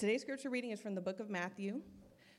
Today's 0.00 0.22
scripture 0.22 0.48
reading 0.48 0.70
is 0.70 0.80
from 0.80 0.94
the 0.94 1.00
book 1.02 1.20
of 1.20 1.28
Matthew, 1.28 1.82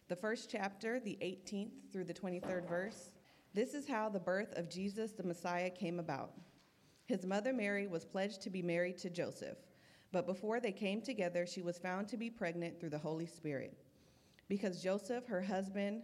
the 0.08 0.16
first 0.16 0.50
chapter, 0.50 1.00
the 1.00 1.16
18th 1.22 1.70
through 1.94 2.06
the 2.06 2.14
23rd 2.14 2.68
verse. 2.68 3.12
This 3.54 3.76
is 3.76 3.88
how 3.88 4.10
the 4.10 4.20
birth 4.20 4.58
of 4.58 4.68
Jesus 4.68 5.12
the 5.12 5.22
Messiah 5.22 5.70
came 5.70 6.00
about. 6.00 6.32
His 7.06 7.24
mother 7.24 7.54
Mary 7.54 7.86
was 7.86 8.04
pledged 8.04 8.42
to 8.42 8.50
be 8.50 8.64
married 8.64 8.98
to 8.98 9.12
Joseph, 9.12 9.60
but 10.12 10.26
before 10.26 10.60
they 10.60 10.72
came 10.72 11.04
together, 11.04 11.46
she 11.46 11.62
was 11.62 11.78
found 11.78 12.08
to 12.08 12.18
be 12.18 12.32
pregnant 12.32 12.80
through 12.80 12.90
the 12.90 12.98
Holy 12.98 13.28
Spirit. 13.28 13.78
Because 14.50 14.82
Joseph, 14.82 15.28
her 15.28 15.44
husband, 15.44 16.02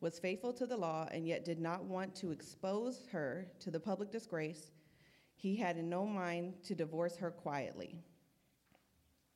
was 0.00 0.20
faithful 0.20 0.52
to 0.52 0.64
the 0.64 0.76
law 0.76 1.08
and 1.10 1.26
yet 1.26 1.44
did 1.44 1.58
not 1.58 1.82
want 1.82 2.14
to 2.14 2.30
expose 2.30 3.08
her 3.10 3.48
to 3.58 3.72
the 3.72 3.80
public 3.80 4.12
disgrace, 4.12 4.70
he 5.34 5.56
had 5.56 5.76
in 5.76 5.90
no 5.90 6.06
mind 6.06 6.54
to 6.62 6.76
divorce 6.76 7.16
her 7.16 7.32
quietly. 7.32 7.98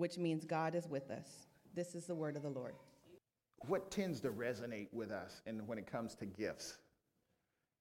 which 0.00 0.16
means 0.16 0.46
God 0.46 0.74
is 0.74 0.88
with 0.88 1.10
us. 1.10 1.28
This 1.74 1.94
is 1.94 2.06
the 2.06 2.14
word 2.14 2.34
of 2.34 2.42
the 2.42 2.48
Lord. 2.48 2.72
What 3.68 3.90
tends 3.90 4.18
to 4.20 4.30
resonate 4.30 4.88
with 4.94 5.10
us 5.10 5.42
and 5.46 5.68
when 5.68 5.76
it 5.76 5.86
comes 5.86 6.14
to 6.14 6.24
gifts? 6.24 6.78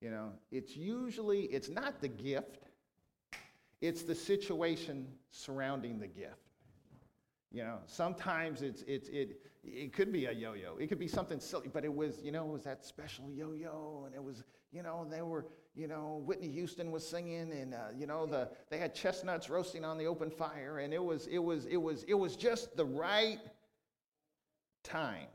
You 0.02 0.12
know, 0.12 0.34
it's 0.52 0.76
usually 0.76 1.44
it's 1.44 1.70
not 1.70 2.02
the 2.02 2.10
gift, 2.10 2.66
it's 3.80 4.04
the 4.04 4.14
situation 4.14 5.08
surrounding 5.32 5.98
the 5.98 6.08
gift. 6.08 6.49
You 7.52 7.64
know, 7.64 7.80
sometimes 7.88 8.62
it's, 8.62 8.84
it's, 8.88 9.10
it, 9.10 9.42
it 9.64 9.92
could 9.92 10.12
be 10.12 10.26
a 10.26 10.32
yo-yo. 10.32 10.78
It 10.78 10.88
could 10.88 11.00
be 11.00 11.08
something 11.08 11.40
silly, 11.40 11.68
but 11.68 11.84
it 11.84 11.94
was, 11.94 12.22
you 12.24 12.32
know, 12.32 12.46
it 12.48 12.52
was 12.52 12.64
that 12.64 12.86
special 12.86 13.32
yo-yo, 13.32 14.04
and 14.06 14.14
it 14.14 14.24
was, 14.24 14.44
you 14.72 14.84
know, 14.84 15.08
they 15.10 15.24
were, 15.24 15.48
you 15.76 15.88
know, 15.88 16.22
Whitney 16.26 16.50
Houston 16.50 16.92
was 16.92 17.08
singing, 17.08 17.52
and 17.52 17.74
uh, 17.74 17.88
you 17.98 18.06
know, 18.06 18.28
the 18.28 18.50
they 18.70 18.78
had 18.78 18.94
chestnuts 18.94 19.50
roasting 19.50 19.84
on 19.84 19.98
the 19.98 20.06
open 20.06 20.30
fire, 20.30 20.80
and 20.80 20.94
it 20.94 21.04
was, 21.04 21.26
it 21.26 21.40
was, 21.40 21.66
it 21.66 21.78
was, 21.78 22.04
it 22.04 22.14
was 22.14 22.36
just 22.36 22.78
the 22.78 22.86
right 22.86 23.40
time, 24.84 25.28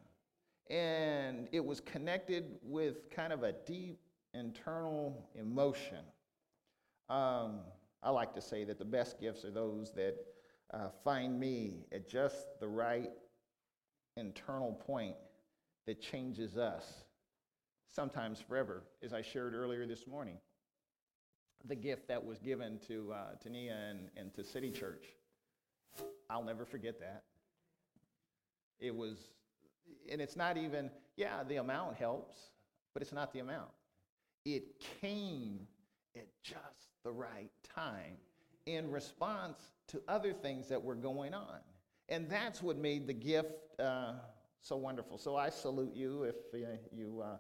and 0.71 1.49
it 1.51 1.65
was 1.65 1.81
connected 1.81 2.59
with 2.63 3.11
kind 3.11 3.33
of 3.33 3.43
a 3.43 3.55
deep 3.67 3.99
internal 4.35 5.29
emotion. 5.35 6.05
Um, 7.09 7.61
I 8.05 8.11
like 8.11 8.35
to 8.35 8.41
say 8.41 8.63
that 8.65 8.79
the 8.79 8.85
best 8.85 9.19
gifts 9.21 9.45
are 9.45 9.51
those 9.51 9.93
that 9.95 10.17
uh, 10.75 10.89
find 11.05 11.39
me 11.39 11.87
at 11.93 12.09
just 12.09 12.59
the 12.61 12.69
right 12.69 13.11
internal 14.17 14.73
point 14.73 15.15
that 15.87 16.01
changes 16.01 16.57
us, 16.57 17.05
sometimes 17.95 18.41
forever, 18.41 18.83
as 19.03 19.13
I 19.13 19.23
shared 19.23 19.55
earlier 19.55 19.87
this 19.87 20.07
morning. 20.07 20.39
The 21.67 21.77
gift 21.77 22.09
that 22.09 22.25
was 22.25 22.39
given 22.39 22.79
to, 22.89 23.13
uh, 23.13 23.35
to 23.43 23.51
Nia 23.51 23.77
and, 23.91 24.09
and 24.17 24.35
to 24.35 24.45
City 24.45 24.71
Church. 24.71 25.05
I'll 26.29 26.45
never 26.45 26.65
forget 26.65 26.99
that. 27.01 27.23
It 28.81 28.95
was, 28.95 29.17
and 30.11 30.21
it's 30.21 30.37
not 30.37 30.57
even, 30.57 30.91
yeah, 31.17 31.45
the 31.45 31.57
amount 31.57 31.97
helps, 31.97 32.37
but 32.93 33.03
it's 33.03 33.13
not 33.13 33.33
the 33.33 33.39
amount. 33.39 33.71
It 34.45 34.81
came 35.01 35.61
at 36.17 36.27
just 36.43 36.89
the 37.05 37.13
right 37.13 37.51
time 37.75 38.17
in 38.67 38.91
response 38.91 39.59
to 39.89 40.01
other 40.09 40.33
things 40.33 40.69
that 40.69 40.83
were 40.83 40.95
going 40.95 41.35
on. 41.35 41.59
And 42.09 42.29
that's 42.29 42.63
what 42.63 42.77
made 42.77 43.07
the 43.07 43.13
gift 43.13 43.53
uh, 43.79 44.15
so 44.61 44.77
wonderful. 44.77 45.19
So 45.19 45.37
I 45.37 45.51
salute 45.51 45.95
you 45.95 46.25
if 46.25 46.37
uh, 46.55 46.77
you, 46.95 47.23
uh, 47.25 47.37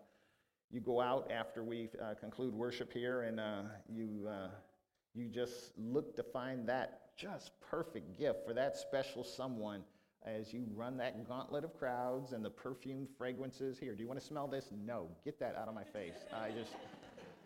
you 0.70 0.80
go 0.80 1.00
out 1.00 1.30
after 1.30 1.62
we 1.62 1.88
uh, 2.02 2.14
conclude 2.14 2.54
worship 2.54 2.92
here 2.92 3.22
and 3.22 3.40
uh, 3.40 3.62
you, 3.88 4.28
uh, 4.28 4.48
you 5.14 5.28
just 5.28 5.72
look 5.78 6.16
to 6.16 6.22
find 6.22 6.68
that 6.68 7.16
just 7.16 7.52
perfect 7.60 8.18
gift 8.18 8.46
for 8.46 8.52
that 8.54 8.76
special 8.76 9.22
someone 9.22 9.82
as 10.26 10.52
you 10.52 10.66
run 10.74 10.96
that 10.96 11.26
gauntlet 11.28 11.64
of 11.64 11.78
crowds 11.78 12.32
and 12.32 12.44
the 12.44 12.50
perfumed 12.50 13.08
fragrances. 13.16 13.78
Here, 13.78 13.94
do 13.94 14.02
you 14.02 14.08
want 14.08 14.18
to 14.18 14.26
smell 14.26 14.48
this? 14.48 14.70
No, 14.84 15.08
get 15.24 15.38
that 15.38 15.54
out 15.56 15.68
of 15.68 15.74
my 15.74 15.84
face. 15.84 16.24
I 16.32 16.50
just, 16.50 16.72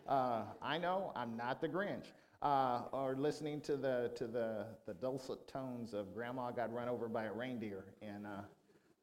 I 0.07 0.77
know 0.77 1.11
I'm 1.15 1.37
not 1.37 1.61
the 1.61 1.67
Grinch 1.67 2.05
uh, 2.41 2.83
or 2.91 3.15
listening 3.15 3.61
to 3.61 3.75
the 3.75 4.11
to 4.15 4.27
the 4.27 4.65
the 4.85 4.93
dulcet 4.93 5.47
tones 5.47 5.93
of 5.93 6.13
Grandma 6.13 6.51
got 6.51 6.73
run 6.73 6.87
over 6.87 7.07
by 7.07 7.25
a 7.25 7.33
reindeer, 7.33 7.83
and 8.01 8.25
uh, 8.25 8.41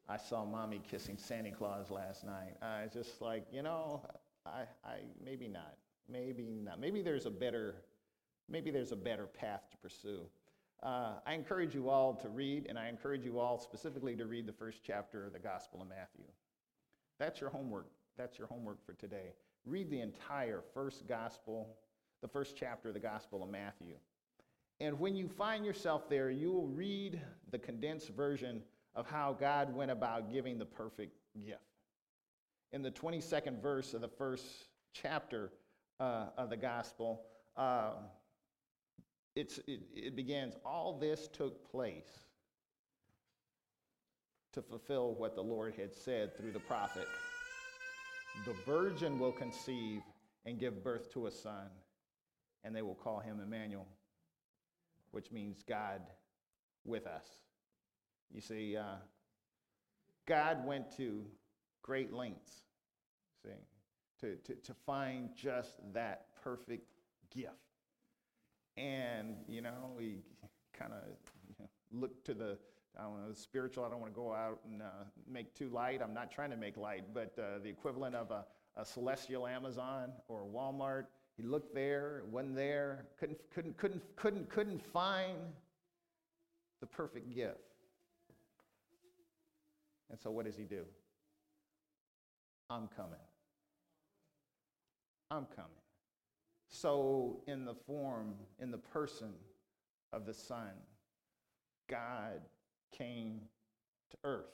I 0.09 0.17
saw 0.17 0.45
Mommy 0.45 0.81
kissing 0.89 1.17
Santa 1.17 1.51
Claus 1.51 1.91
last 1.91 2.25
night. 2.25 2.55
I 2.61 2.83
was 2.83 2.93
just 2.93 3.21
like, 3.21 3.45
you 3.51 3.61
know, 3.61 4.01
I, 4.45 4.63
I 4.85 4.95
maybe 5.23 5.47
not, 5.47 5.75
maybe 6.09 6.61
not, 6.63 6.79
maybe 6.79 7.01
there's 7.01 7.25
a 7.25 7.29
better, 7.31 7.75
maybe 8.49 8.71
there's 8.71 8.91
a 8.93 8.97
better 8.97 9.25
path 9.25 9.69
to 9.71 9.77
pursue. 9.77 10.21
Uh, 10.81 11.13
I 11.25 11.33
encourage 11.33 11.73
you 11.75 11.89
all 11.89 12.13
to 12.15 12.29
read, 12.29 12.67
and 12.69 12.77
I 12.77 12.87
encourage 12.87 13.25
you 13.25 13.39
all 13.39 13.59
specifically 13.59 14.15
to 14.15 14.25
read 14.25 14.45
the 14.45 14.53
first 14.53 14.81
chapter 14.85 15.25
of 15.25 15.33
the 15.33 15.39
Gospel 15.39 15.81
of 15.81 15.89
Matthew. 15.89 16.25
That's 17.19 17.41
your 17.41 17.49
homework. 17.49 17.89
That's 18.17 18.37
your 18.37 18.47
homework 18.47 18.85
for 18.85 18.93
today. 18.93 19.33
Read 19.65 19.89
the 19.89 20.01
entire 20.01 20.61
first 20.73 21.07
Gospel 21.07 21.75
the 22.21 22.27
first 22.27 22.55
chapter 22.57 22.89
of 22.89 22.93
the 22.93 22.99
Gospel 22.99 23.43
of 23.43 23.49
Matthew. 23.49 23.95
And 24.79 24.99
when 24.99 25.15
you 25.15 25.27
find 25.27 25.65
yourself 25.65 26.09
there, 26.09 26.29
you 26.29 26.51
will 26.51 26.67
read 26.67 27.19
the 27.51 27.57
condensed 27.57 28.09
version 28.09 28.61
of 28.95 29.07
how 29.07 29.35
God 29.39 29.73
went 29.73 29.91
about 29.91 30.31
giving 30.31 30.57
the 30.57 30.65
perfect 30.65 31.15
gift. 31.43 31.61
In 32.71 32.81
the 32.81 32.91
22nd 32.91 33.61
verse 33.61 33.93
of 33.93 34.01
the 34.01 34.07
first 34.07 34.45
chapter 34.93 35.51
uh, 35.99 36.27
of 36.37 36.49
the 36.49 36.57
Gospel, 36.57 37.21
uh, 37.55 37.93
it, 39.35 39.59
it 39.67 40.15
begins 40.15 40.55
All 40.65 40.97
this 40.97 41.27
took 41.27 41.69
place 41.71 42.09
to 44.53 44.61
fulfill 44.61 45.13
what 45.13 45.35
the 45.35 45.43
Lord 45.43 45.75
had 45.75 45.93
said 45.93 46.35
through 46.35 46.51
the 46.51 46.59
prophet. 46.59 47.07
The 48.45 48.55
virgin 48.65 49.19
will 49.19 49.31
conceive 49.31 50.01
and 50.45 50.59
give 50.59 50.83
birth 50.83 51.11
to 51.13 51.27
a 51.27 51.31
son 51.31 51.67
and 52.63 52.75
they 52.75 52.81
will 52.81 52.95
call 52.95 53.19
him 53.19 53.39
Emmanuel, 53.39 53.87
which 55.11 55.31
means 55.31 55.63
God 55.67 56.01
with 56.85 57.07
us. 57.07 57.25
You 58.33 58.41
see, 58.41 58.75
uh, 58.75 58.95
God 60.25 60.65
went 60.65 60.95
to 60.97 61.25
great 61.81 62.11
lengths, 62.11 62.51
see, 63.43 63.49
to, 64.19 64.35
to, 64.35 64.55
to 64.55 64.73
find 64.85 65.29
just 65.35 65.75
that 65.93 66.25
perfect 66.43 66.87
gift. 67.33 67.53
And, 68.75 69.37
you 69.47 69.61
know, 69.61 69.93
we 69.97 70.19
kind 70.77 70.91
of 70.93 71.03
you 71.47 71.55
know, 71.59 71.69
look 71.91 72.23
to 72.25 72.33
the, 72.33 72.57
I 72.99 73.03
don't 73.03 73.27
know, 73.27 73.33
spiritual. 73.33 73.85
I 73.85 73.89
don't 73.89 74.01
want 74.01 74.13
to 74.13 74.19
go 74.19 74.33
out 74.33 74.59
and 74.69 74.81
uh, 74.81 75.05
make 75.31 75.55
too 75.55 75.69
light. 75.69 76.01
I'm 76.03 76.13
not 76.13 76.31
trying 76.31 76.51
to 76.51 76.57
make 76.57 76.77
light, 76.77 77.05
but 77.13 77.33
uh, 77.39 77.59
the 77.63 77.69
equivalent 77.69 78.15
of 78.15 78.31
a, 78.31 78.45
a 78.75 78.85
celestial 78.85 79.47
Amazon 79.47 80.11
or 80.27 80.45
Walmart 80.45 81.05
he 81.37 81.43
looked 81.43 81.75
there, 81.75 82.23
wasn't 82.31 82.55
there, 82.55 83.05
couldn't, 83.19 83.37
couldn't, 83.53 83.77
couldn't, 83.77 84.01
couldn't, 84.15 84.49
couldn't 84.49 84.83
find 84.91 85.37
the 86.81 86.87
perfect 86.87 87.33
gift. 87.33 87.57
And 90.09 90.19
so 90.19 90.31
what 90.31 90.45
does 90.45 90.57
he 90.57 90.63
do? 90.63 90.83
I'm 92.69 92.87
coming. 92.95 93.19
I'm 95.29 95.45
coming. 95.55 95.71
So, 96.69 97.41
in 97.47 97.65
the 97.65 97.73
form, 97.73 98.33
in 98.59 98.71
the 98.71 98.77
person 98.77 99.33
of 100.11 100.25
the 100.25 100.33
Son, 100.33 100.71
God 101.89 102.41
came 102.91 103.41
to 104.11 104.17
earth 104.23 104.45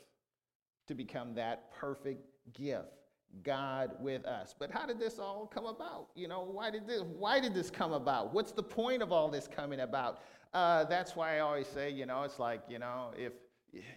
to 0.88 0.94
become 0.94 1.34
that 1.36 1.72
perfect 1.74 2.24
gift 2.54 3.03
God 3.42 3.92
with 4.00 4.26
us. 4.26 4.54
But 4.58 4.72
how 4.72 4.86
did 4.86 5.00
this 5.00 5.18
all 5.18 5.50
come 5.52 5.66
about? 5.66 6.08
You 6.16 6.28
know, 6.28 6.44
why 6.44 6.70
did 6.70 6.88
this, 6.88 7.02
why 7.02 7.40
did 7.40 7.54
this 7.54 7.70
come 7.70 7.94
about? 7.94 8.34
What's 8.34 8.52
the 8.52 8.64
point 8.64 9.02
of 9.02 9.12
all 9.12 9.30
this 9.30 9.48
coming 9.48 9.80
about? 9.80 10.22
Uh, 10.54 10.84
that's 10.84 11.16
why 11.16 11.38
I 11.38 11.40
always 11.40 11.68
say, 11.68 11.90
you 11.90 12.06
know, 12.06 12.24
it's 12.24 12.38
like, 12.38 12.62
you 12.70 12.78
know, 12.78 13.12
if, 13.18 13.34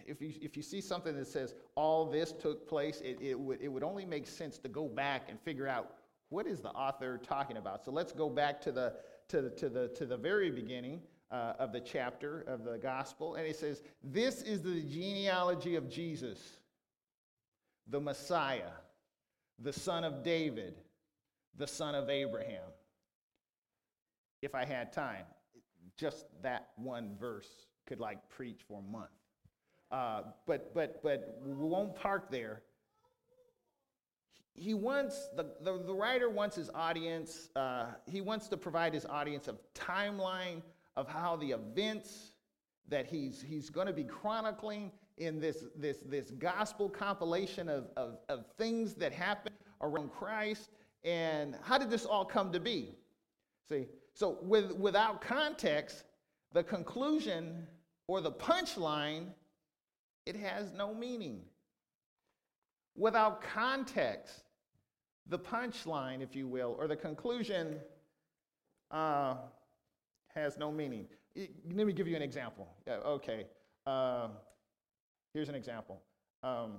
if, 0.07 0.21
you, 0.21 0.33
if 0.41 0.57
you 0.57 0.63
see 0.63 0.81
something 0.81 1.15
that 1.15 1.27
says 1.27 1.53
all 1.75 2.05
this 2.05 2.31
took 2.31 2.67
place, 2.67 3.01
it, 3.01 3.19
it, 3.21 3.39
would, 3.39 3.61
it 3.61 3.67
would 3.67 3.83
only 3.83 4.05
make 4.05 4.25
sense 4.25 4.57
to 4.59 4.67
go 4.67 4.87
back 4.87 5.29
and 5.29 5.39
figure 5.41 5.67
out 5.67 5.97
what 6.29 6.47
is 6.47 6.59
the 6.59 6.69
author 6.69 7.19
talking 7.19 7.57
about. 7.57 7.85
So 7.85 7.91
let's 7.91 8.11
go 8.11 8.29
back 8.29 8.59
to 8.61 8.71
the, 8.71 8.93
to 9.29 9.41
the, 9.43 9.49
to 9.51 9.69
the, 9.69 9.87
to 9.89 10.05
the 10.05 10.17
very 10.17 10.49
beginning. 10.49 11.01
Uh, 11.29 11.51
of 11.59 11.73
the 11.73 11.79
chapter 11.81 12.45
of 12.47 12.63
the 12.63 12.77
gospel, 12.77 13.35
and 13.35 13.45
it 13.45 13.57
says, 13.57 13.83
This 14.01 14.43
is 14.43 14.61
the 14.61 14.81
genealogy 14.81 15.75
of 15.75 15.89
Jesus 15.89 16.39
the 17.89 17.99
Messiah, 17.99 18.71
the 19.59 19.73
son 19.73 20.03
of 20.03 20.23
David, 20.23 20.75
the 21.57 21.67
son 21.67 21.95
of 21.95 22.09
Abraham. 22.09 22.69
If 24.41 24.53
I 24.53 24.65
had 24.65 24.93
time, 24.93 25.25
just 25.97 26.25
that 26.43 26.69
one 26.75 27.15
verse 27.19 27.49
could 27.87 27.99
like 27.99 28.29
preach 28.29 28.61
for 28.67 28.79
a 28.79 28.91
month. 28.91 29.09
Uh, 29.89 30.21
but 30.45 30.73
but 30.73 31.01
but 31.01 31.39
we 31.43 31.53
won't 31.53 31.95
park 31.95 32.29
there. 32.29 32.61
He 34.53 34.73
wants 34.73 35.29
the, 35.35 35.45
the, 35.61 35.83
the 35.83 35.93
writer 35.93 36.29
wants 36.29 36.55
his 36.55 36.69
audience. 36.73 37.49
Uh, 37.55 37.85
he 38.07 38.21
wants 38.21 38.47
to 38.49 38.57
provide 38.57 38.93
his 38.93 39.05
audience 39.05 39.47
a 39.47 39.55
timeline 39.75 40.63
of 40.95 41.07
how 41.07 41.35
the 41.35 41.51
events 41.51 42.33
that 42.89 43.05
he's 43.07 43.41
he's 43.41 43.69
going 43.69 43.87
to 43.87 43.93
be 43.93 44.03
chronicling 44.03 44.91
in 45.17 45.39
this 45.39 45.65
this 45.75 45.97
this 46.05 46.31
gospel 46.31 46.89
compilation 46.89 47.69
of, 47.69 47.87
of, 47.97 48.17
of 48.29 48.45
things 48.57 48.93
that 48.95 49.11
happened 49.11 49.55
around 49.81 50.11
Christ 50.11 50.69
and 51.03 51.55
how 51.63 51.77
did 51.77 51.89
this 51.89 52.05
all 52.05 52.25
come 52.25 52.51
to 52.51 52.59
be? 52.59 52.95
See, 53.69 53.87
so 54.13 54.39
with, 54.41 54.71
without 54.73 55.21
context, 55.21 56.03
the 56.53 56.63
conclusion 56.63 57.67
or 58.07 58.21
the 58.21 58.31
punchline, 58.31 59.27
it 60.25 60.35
has 60.35 60.73
no 60.73 60.93
meaning. 60.93 61.41
Without 62.95 63.41
context, 63.41 64.43
the 65.27 65.39
punchline, 65.39 66.21
if 66.21 66.35
you 66.35 66.47
will, 66.47 66.75
or 66.79 66.87
the 66.87 66.95
conclusion 66.95 67.77
uh, 68.91 69.35
has 70.33 70.57
no 70.57 70.71
meaning. 70.71 71.07
Let 71.35 71.85
me 71.85 71.93
give 71.93 72.07
you 72.07 72.15
an 72.15 72.21
example. 72.21 72.67
okay, 72.87 73.45
uh, 73.85 74.29
here's 75.37 75.49
an 75.49 75.55
example. 75.55 76.01
Um, 76.41 76.77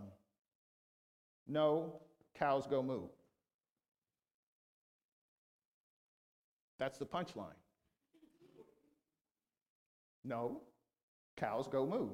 no, 1.46 2.00
cows 2.36 2.66
go 2.66 2.82
moo. 2.82 3.02
That's 6.80 6.98
the 6.98 7.06
punchline. 7.06 7.54
No, 10.24 10.62
cows 11.36 11.68
go 11.68 11.86
moo. 11.86 12.08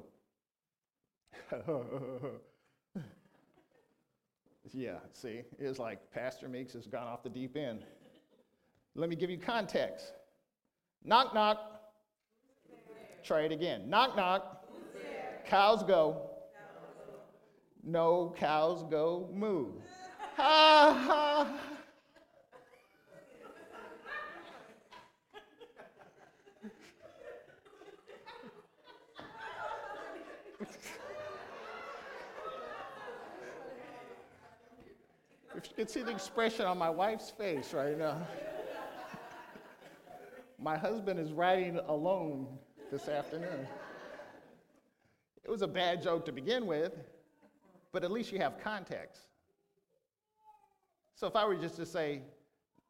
yeah, 4.71 4.99
see, 5.13 5.41
it's 5.57 5.79
like 5.79 6.11
Pastor 6.11 6.47
Meeks 6.47 6.73
has 6.73 6.85
gone 6.85 7.07
off 7.07 7.23
the 7.23 7.29
deep 7.29 7.57
end. 7.57 7.85
Let 8.93 9.09
me 9.09 9.15
give 9.15 9.31
you 9.31 9.39
context. 9.39 10.13
Knock, 11.03 11.33
knock. 11.33 11.81
Try 13.23 13.41
it 13.41 13.51
again. 13.51 13.89
Knock, 13.89 14.15
knock. 14.15 14.63
Cows 15.47 15.81
go. 15.81 16.34
No 17.87 18.33
cows 18.35 18.83
go 18.89 19.29
moo. 19.31 19.67
ha 20.35 21.05
ha. 21.07 21.59
If 35.55 35.69
you 35.69 35.75
could 35.75 35.89
see 35.89 36.01
the 36.01 36.11
expression 36.11 36.65
on 36.65 36.79
my 36.79 36.89
wife's 36.89 37.29
face 37.29 37.71
right 37.71 37.97
now. 37.97 38.27
my 40.59 40.75
husband 40.75 41.19
is 41.19 41.31
riding 41.31 41.77
alone 41.87 42.47
this 42.91 43.07
afternoon. 43.07 43.67
It 45.43 45.51
was 45.51 45.61
a 45.61 45.67
bad 45.67 46.01
joke 46.01 46.25
to 46.25 46.31
begin 46.31 46.65
with, 46.65 46.93
but 47.95 48.03
at 48.03 48.11
least 48.11 48.33
you 48.33 48.39
have 48.39 48.59
context. 48.59 49.21
So 51.15 51.27
if 51.27 51.35
I 51.37 51.45
were 51.45 51.55
just 51.55 51.77
to 51.77 51.85
say, 51.85 52.23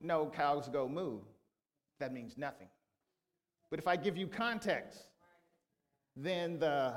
no, 0.01 0.25
cows 0.25 0.67
go 0.67 0.89
moo, 0.89 1.19
that 1.99 2.11
means 2.11 2.39
nothing. 2.39 2.69
But 3.69 3.77
if 3.77 3.87
I 3.87 3.97
give 3.97 4.17
you 4.17 4.25
context, 4.25 4.97
then 6.15 6.57
the, 6.57 6.95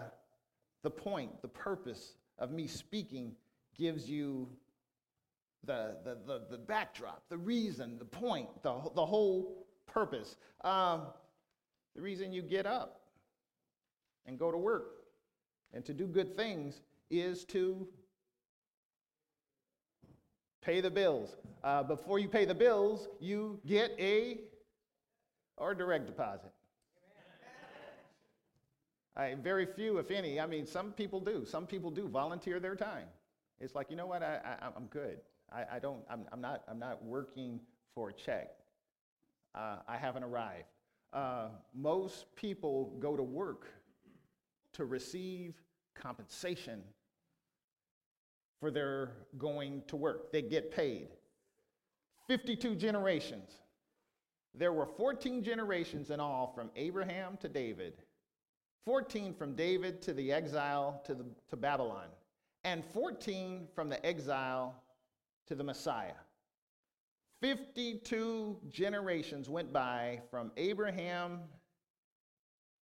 the 0.82 0.88
point, 0.88 1.42
the 1.42 1.48
purpose 1.48 2.14
of 2.38 2.50
me 2.50 2.66
speaking 2.66 3.32
gives 3.76 4.08
you 4.08 4.48
the, 5.64 5.98
the, 6.02 6.16
the, 6.26 6.46
the 6.50 6.56
backdrop, 6.56 7.24
the 7.28 7.36
reason, 7.36 7.98
the 7.98 8.06
point, 8.06 8.48
the, 8.62 8.72
the 8.94 9.04
whole 9.04 9.66
purpose. 9.84 10.38
Um, 10.62 11.02
the 11.94 12.00
reason 12.00 12.32
you 12.32 12.40
get 12.40 12.64
up 12.64 13.02
and 14.24 14.38
go 14.38 14.50
to 14.50 14.56
work 14.56 14.94
and 15.74 15.84
to 15.84 15.92
do 15.92 16.06
good 16.06 16.34
things 16.34 16.80
is 17.10 17.44
to 17.46 17.86
pay 20.68 20.82
the 20.82 20.90
bills. 20.90 21.34
Uh, 21.64 21.82
before 21.82 22.18
you 22.18 22.28
pay 22.28 22.44
the 22.44 22.54
bills, 22.54 23.08
you 23.20 23.58
get 23.64 23.90
a 23.98 24.40
or 25.56 25.74
direct 25.74 26.04
deposit. 26.04 26.52
I, 29.16 29.34
very 29.34 29.64
few, 29.64 29.96
if 29.96 30.10
any. 30.10 30.38
I 30.38 30.46
mean, 30.46 30.66
some 30.66 30.92
people 30.92 31.20
do. 31.20 31.46
Some 31.46 31.66
people 31.66 31.90
do 31.90 32.06
volunteer 32.06 32.60
their 32.60 32.76
time. 32.76 33.06
It's 33.60 33.74
like, 33.74 33.90
you 33.90 33.96
know 33.96 34.06
what? 34.06 34.22
I, 34.22 34.40
I, 34.44 34.66
I'm 34.76 34.84
good. 34.90 35.20
I, 35.50 35.64
I 35.76 35.78
don't, 35.78 36.02
I'm, 36.10 36.26
I'm, 36.32 36.42
not, 36.42 36.64
I'm 36.68 36.78
not 36.78 37.02
working 37.02 37.60
for 37.94 38.10
a 38.10 38.12
check. 38.12 38.50
Uh, 39.54 39.76
I 39.88 39.96
haven't 39.96 40.22
arrived. 40.22 40.68
Uh, 41.14 41.48
most 41.74 42.26
people 42.36 42.94
go 43.00 43.16
to 43.16 43.22
work 43.22 43.68
to 44.74 44.84
receive 44.84 45.54
compensation 45.94 46.82
for 48.60 48.70
their 48.70 49.12
going 49.36 49.82
to 49.86 49.96
work. 49.96 50.32
They 50.32 50.42
get 50.42 50.70
paid. 50.70 51.08
52 52.26 52.74
generations. 52.74 53.52
There 54.54 54.72
were 54.72 54.86
14 54.86 55.42
generations 55.42 56.10
in 56.10 56.20
all 56.20 56.52
from 56.54 56.70
Abraham 56.76 57.36
to 57.38 57.48
David, 57.48 57.94
14 58.84 59.34
from 59.34 59.54
David 59.54 60.02
to 60.02 60.12
the 60.12 60.32
exile 60.32 61.00
to, 61.06 61.14
the, 61.14 61.24
to 61.48 61.56
Babylon, 61.56 62.08
and 62.64 62.84
14 62.92 63.68
from 63.74 63.88
the 63.88 64.04
exile 64.04 64.74
to 65.46 65.54
the 65.54 65.64
Messiah. 65.64 66.14
52 67.40 68.58
generations 68.68 69.48
went 69.48 69.72
by 69.72 70.20
from 70.30 70.50
Abraham 70.56 71.40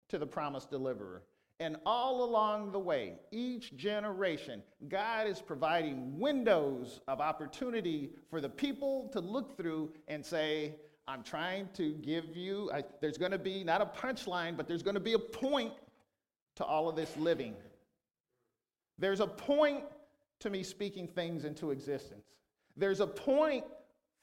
to 0.09 0.17
the 0.17 0.27
promised 0.27 0.69
deliverer. 0.69 1.23
And 1.61 1.77
all 1.85 2.23
along 2.23 2.71
the 2.71 2.79
way, 2.79 3.13
each 3.29 3.77
generation, 3.77 4.63
God 4.89 5.27
is 5.27 5.39
providing 5.39 6.17
windows 6.17 7.01
of 7.07 7.21
opportunity 7.21 8.09
for 8.31 8.41
the 8.41 8.49
people 8.49 9.09
to 9.13 9.19
look 9.19 9.55
through 9.55 9.93
and 10.07 10.25
say, 10.25 10.73
I'm 11.07 11.21
trying 11.21 11.69
to 11.75 11.93
give 11.93 12.35
you, 12.35 12.71
I, 12.73 12.83
there's 12.99 13.19
going 13.19 13.31
to 13.31 13.37
be 13.37 13.63
not 13.63 13.79
a 13.79 13.85
punchline, 13.85 14.57
but 14.57 14.67
there's 14.67 14.81
going 14.81 14.95
to 14.95 14.99
be 14.99 15.13
a 15.13 15.19
point 15.19 15.73
to 16.55 16.65
all 16.65 16.89
of 16.89 16.95
this 16.95 17.15
living. 17.15 17.53
There's 18.97 19.19
a 19.19 19.27
point 19.27 19.83
to 20.39 20.49
me 20.49 20.63
speaking 20.63 21.07
things 21.07 21.45
into 21.45 21.69
existence. 21.69 22.25
There's 22.75 23.01
a 23.01 23.07
point 23.07 23.65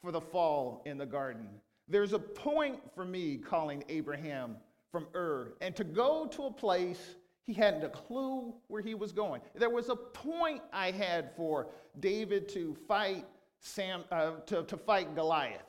for 0.01 0.11
the 0.11 0.19
fall 0.19 0.81
in 0.85 0.97
the 0.97 1.05
garden. 1.05 1.47
There's 1.87 2.11
a 2.11 2.19
point 2.19 2.81
for 2.93 3.05
me 3.05 3.37
calling 3.37 3.85
Abraham 3.87 4.57
from 4.91 5.07
Ur 5.15 5.53
and 5.61 5.73
to 5.77 5.85
go 5.85 6.27
to 6.33 6.47
a 6.47 6.51
place 6.51 7.15
he 7.49 7.55
hadn't 7.55 7.83
a 7.83 7.89
clue 7.89 8.53
where 8.67 8.79
he 8.79 8.93
was 8.93 9.11
going. 9.11 9.41
There 9.55 9.71
was 9.71 9.89
a 9.89 9.95
point 9.95 10.61
I 10.71 10.91
had 10.91 11.31
for 11.35 11.65
David 11.99 12.47
to 12.49 12.77
fight 12.87 13.25
Sam, 13.59 14.03
uh, 14.11 14.33
to, 14.45 14.61
to 14.61 14.77
fight 14.77 15.15
Goliath. 15.15 15.63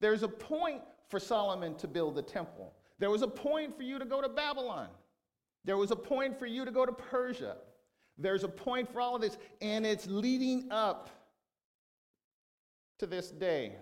There's 0.00 0.24
a 0.24 0.28
point 0.28 0.82
for 1.08 1.20
Solomon 1.20 1.76
to 1.76 1.86
build 1.86 2.16
the 2.16 2.22
temple. 2.22 2.74
There 2.98 3.08
was 3.08 3.22
a 3.22 3.28
point 3.28 3.76
for 3.76 3.84
you 3.84 4.00
to 4.00 4.04
go 4.04 4.20
to 4.20 4.28
Babylon. 4.28 4.88
There 5.64 5.76
was 5.76 5.92
a 5.92 5.96
point 5.96 6.36
for 6.40 6.46
you 6.46 6.64
to 6.64 6.72
go 6.72 6.84
to 6.84 6.90
Persia. 6.90 7.58
There's 8.18 8.42
a 8.42 8.48
point 8.48 8.92
for 8.92 9.00
all 9.00 9.14
of 9.14 9.20
this, 9.20 9.38
and 9.60 9.86
it's 9.86 10.08
leading 10.08 10.72
up 10.72 11.08
to 12.98 13.06
this 13.06 13.30
day. 13.30 13.76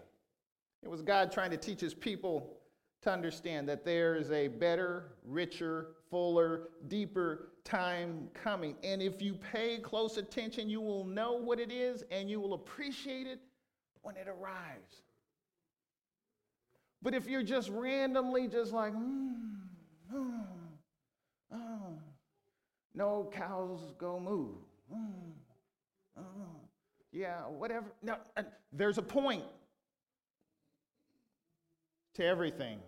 It 0.82 0.90
was 0.90 1.00
God 1.00 1.32
trying 1.32 1.52
to 1.52 1.56
teach 1.56 1.80
his 1.80 1.94
people 1.94 2.58
to 3.04 3.12
understand 3.12 3.68
that 3.68 3.84
there 3.84 4.16
is 4.16 4.30
a 4.30 4.48
better, 4.48 5.12
richer, 5.24 5.88
fuller, 6.10 6.68
deeper 6.88 7.50
time 7.62 8.28
coming. 8.34 8.76
And 8.82 9.02
if 9.02 9.20
you 9.22 9.34
pay 9.34 9.78
close 9.78 10.16
attention, 10.16 10.68
you 10.68 10.80
will 10.80 11.04
know 11.04 11.34
what 11.34 11.60
it 11.60 11.70
is 11.70 12.02
and 12.10 12.28
you 12.28 12.40
will 12.40 12.54
appreciate 12.54 13.26
it 13.26 13.40
when 14.02 14.16
it 14.16 14.26
arrives. 14.26 15.02
But 17.02 17.14
if 17.14 17.28
you're 17.28 17.42
just 17.42 17.68
randomly 17.68 18.48
just 18.48 18.72
like, 18.72 18.94
oh, 20.14 20.46
no 22.94 23.30
cows 23.32 23.92
go 23.98 24.18
moo. 24.18 24.48
Mm, 24.94 26.22
yeah, 27.12 27.40
whatever. 27.42 27.92
No, 28.02 28.16
uh, 28.36 28.44
there's 28.72 28.96
a 28.96 29.02
point 29.02 29.44
to 32.14 32.24
everything 32.24 32.78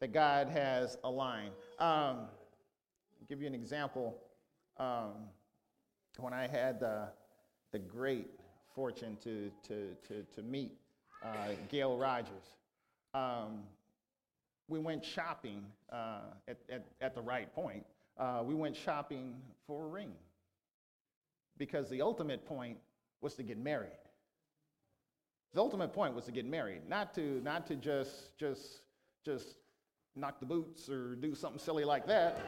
that 0.00 0.12
God 0.12 0.48
has 0.48 0.96
aligned. 1.04 1.52
Um, 1.78 2.20
give 3.28 3.40
you 3.40 3.46
an 3.46 3.54
example. 3.54 4.16
Um, 4.78 5.12
when 6.18 6.32
I 6.32 6.46
had 6.46 6.80
the 6.80 7.78
great 7.78 8.28
fortune 8.74 9.16
to, 9.22 9.50
to, 9.66 9.96
to, 10.08 10.24
to 10.34 10.42
meet 10.42 10.72
uh, 11.22 11.52
Gail 11.68 11.96
Rogers. 11.96 12.54
Um, 13.14 13.60
we 14.68 14.78
went 14.78 15.04
shopping 15.04 15.64
uh, 15.92 16.20
at, 16.48 16.58
at, 16.70 16.86
at 17.00 17.14
the 17.14 17.20
right 17.20 17.52
point. 17.54 17.84
Uh, 18.18 18.42
we 18.44 18.54
went 18.54 18.76
shopping 18.76 19.34
for 19.66 19.84
a 19.84 19.88
ring 19.88 20.12
because 21.58 21.88
the 21.90 22.00
ultimate 22.00 22.46
point 22.46 22.78
was 23.20 23.34
to 23.34 23.42
get 23.42 23.58
married. 23.58 23.90
The 25.52 25.60
ultimate 25.60 25.92
point 25.92 26.14
was 26.14 26.24
to 26.26 26.32
get 26.32 26.46
married, 26.46 26.82
not 26.88 27.12
to, 27.14 27.40
not 27.42 27.66
to 27.66 27.76
just, 27.76 28.36
just, 28.38 28.82
just 29.24 29.56
knock 30.20 30.38
the 30.38 30.46
boots 30.46 30.88
or 30.88 31.16
do 31.16 31.34
something 31.34 31.58
silly 31.58 31.84
like 31.84 32.06
that. 32.06 32.40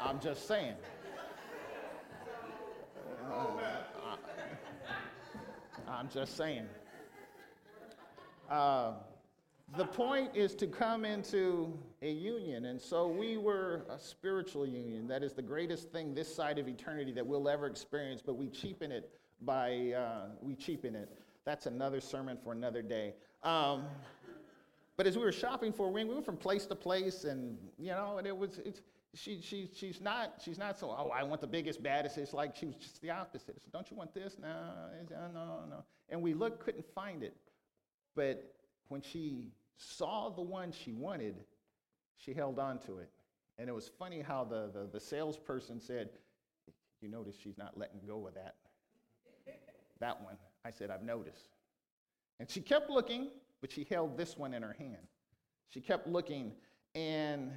I'm 0.00 0.18
just 0.18 0.48
saying. 0.48 0.74
Uh, 3.30 4.16
I'm 5.86 6.08
just 6.08 6.36
saying. 6.36 6.66
Uh, 8.50 8.92
the 9.76 9.84
point 9.84 10.34
is 10.34 10.54
to 10.56 10.66
come 10.66 11.04
into 11.04 11.78
a 12.02 12.10
union. 12.10 12.64
And 12.64 12.80
so 12.80 13.06
we 13.06 13.36
were 13.36 13.84
a 13.90 13.98
spiritual 13.98 14.66
union. 14.66 15.06
That 15.06 15.22
is 15.22 15.34
the 15.34 15.42
greatest 15.42 15.92
thing 15.92 16.14
this 16.14 16.34
side 16.34 16.58
of 16.58 16.66
eternity 16.66 17.12
that 17.12 17.26
we'll 17.26 17.48
ever 17.48 17.66
experience, 17.66 18.22
but 18.24 18.34
we 18.34 18.48
cheapen 18.48 18.90
it 18.90 19.10
by, 19.42 19.92
uh, 19.92 20.28
we 20.40 20.54
cheapen 20.54 20.96
it. 20.96 21.10
That's 21.44 21.66
another 21.66 22.00
sermon 22.00 22.38
for 22.42 22.52
another 22.52 22.82
day. 22.82 23.14
Um, 23.42 23.84
but 25.00 25.06
as 25.06 25.16
we 25.16 25.24
were 25.24 25.32
shopping 25.32 25.72
for 25.72 25.88
a 25.88 25.90
ring, 25.90 26.08
we 26.08 26.12
went 26.12 26.26
from 26.26 26.36
place 26.36 26.66
to 26.66 26.74
place, 26.74 27.24
and 27.24 27.56
you 27.78 27.88
know, 27.88 28.18
and 28.18 28.26
it 28.26 28.36
was, 28.36 28.60
it's, 28.66 28.82
she, 29.14 29.40
she, 29.40 29.70
she's 29.74 29.98
not, 29.98 30.34
she's 30.44 30.58
not 30.58 30.78
so, 30.78 30.90
oh, 30.90 31.08
I 31.08 31.22
want 31.22 31.40
the 31.40 31.46
biggest, 31.46 31.82
baddest. 31.82 32.18
It's 32.18 32.34
like 32.34 32.54
she 32.54 32.66
was 32.66 32.74
just 32.74 33.00
the 33.00 33.08
opposite. 33.08 33.56
So 33.62 33.70
don't 33.72 33.90
you 33.90 33.96
want 33.96 34.12
this? 34.12 34.36
No, 34.38 34.48
uh, 34.48 35.28
no, 35.32 35.60
no. 35.70 35.84
And 36.10 36.20
we 36.20 36.34
looked, 36.34 36.62
couldn't 36.62 36.84
find 36.94 37.22
it. 37.22 37.34
But 38.14 38.52
when 38.88 39.00
she 39.00 39.54
saw 39.78 40.28
the 40.28 40.42
one 40.42 40.70
she 40.70 40.92
wanted, 40.92 41.44
she 42.18 42.34
held 42.34 42.58
on 42.58 42.78
to 42.80 42.98
it. 42.98 43.08
And 43.56 43.70
it 43.70 43.72
was 43.74 43.90
funny 43.98 44.20
how 44.20 44.44
the, 44.44 44.68
the, 44.70 44.86
the 44.92 45.00
salesperson 45.00 45.80
said, 45.80 46.10
You 47.00 47.08
notice 47.08 47.36
she's 47.42 47.56
not 47.56 47.78
letting 47.78 48.00
go 48.06 48.26
of 48.26 48.34
that. 48.34 48.56
that 50.00 50.22
one. 50.22 50.36
I 50.66 50.70
said, 50.70 50.90
I've 50.90 51.04
noticed. 51.04 51.48
And 52.38 52.50
she 52.50 52.60
kept 52.60 52.90
looking, 52.90 53.28
but 53.60 53.70
she 53.70 53.86
held 53.88 54.16
this 54.16 54.36
one 54.36 54.54
in 54.54 54.62
her 54.62 54.74
hand. 54.78 55.06
She 55.68 55.80
kept 55.80 56.06
looking, 56.06 56.52
and 56.94 57.52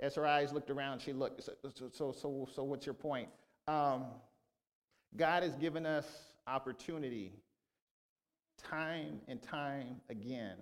as 0.00 0.14
her 0.14 0.26
eyes 0.26 0.52
looked 0.52 0.70
around, 0.70 1.00
she 1.00 1.12
looked. 1.12 1.42
So, 1.42 1.52
so, 1.92 2.12
so, 2.12 2.48
so 2.52 2.62
what's 2.62 2.86
your 2.86 2.94
point? 2.94 3.28
Um, 3.68 4.04
God 5.16 5.42
has 5.42 5.56
given 5.56 5.86
us 5.86 6.06
opportunity 6.46 7.32
time 8.62 9.20
and 9.28 9.40
time 9.40 10.00
again 10.08 10.56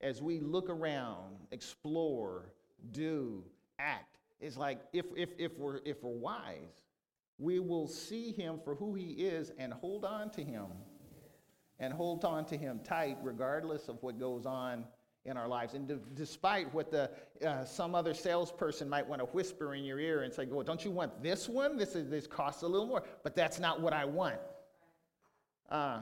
as 0.00 0.20
we 0.20 0.38
look 0.40 0.68
around, 0.68 1.36
explore, 1.50 2.52
do, 2.92 3.42
act. 3.78 4.18
It's 4.40 4.56
like 4.56 4.80
if, 4.92 5.06
if, 5.16 5.30
if, 5.38 5.58
we're, 5.58 5.80
if 5.84 6.02
we're 6.02 6.10
wise, 6.10 6.82
we 7.38 7.58
will 7.58 7.88
see 7.88 8.32
him 8.32 8.60
for 8.62 8.74
who 8.74 8.94
he 8.94 9.12
is 9.12 9.50
and 9.58 9.72
hold 9.72 10.04
on 10.04 10.30
to 10.30 10.44
him 10.44 10.66
and 11.78 11.92
hold 11.92 12.24
on 12.24 12.44
to 12.46 12.56
him 12.56 12.80
tight 12.84 13.18
regardless 13.22 13.88
of 13.88 14.02
what 14.02 14.18
goes 14.18 14.46
on 14.46 14.84
in 15.24 15.36
our 15.36 15.48
lives. 15.48 15.74
And 15.74 15.88
d- 15.88 15.96
despite 16.14 16.72
what 16.74 16.90
the, 16.90 17.10
uh, 17.46 17.64
some 17.64 17.94
other 17.94 18.14
salesperson 18.14 18.88
might 18.88 19.06
want 19.06 19.20
to 19.20 19.26
whisper 19.26 19.74
in 19.74 19.84
your 19.84 19.98
ear 19.98 20.22
and 20.22 20.32
say, 20.32 20.46
well, 20.46 20.62
don't 20.62 20.84
you 20.84 20.90
want 20.90 21.22
this 21.22 21.48
one? 21.48 21.76
This, 21.76 21.96
is, 21.96 22.10
this 22.10 22.26
costs 22.26 22.62
a 22.62 22.68
little 22.68 22.86
more, 22.86 23.02
but 23.22 23.34
that's 23.34 23.58
not 23.58 23.80
what 23.80 23.92
I 23.92 24.04
want. 24.04 24.36
Uh, 25.70 26.00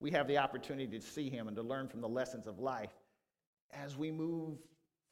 we 0.00 0.10
have 0.10 0.26
the 0.26 0.38
opportunity 0.38 0.98
to 0.98 1.04
see 1.04 1.28
him 1.28 1.46
and 1.46 1.56
to 1.56 1.62
learn 1.62 1.88
from 1.88 2.00
the 2.00 2.08
lessons 2.08 2.46
of 2.46 2.58
life 2.58 2.92
as 3.72 3.96
we 3.96 4.10
move 4.10 4.58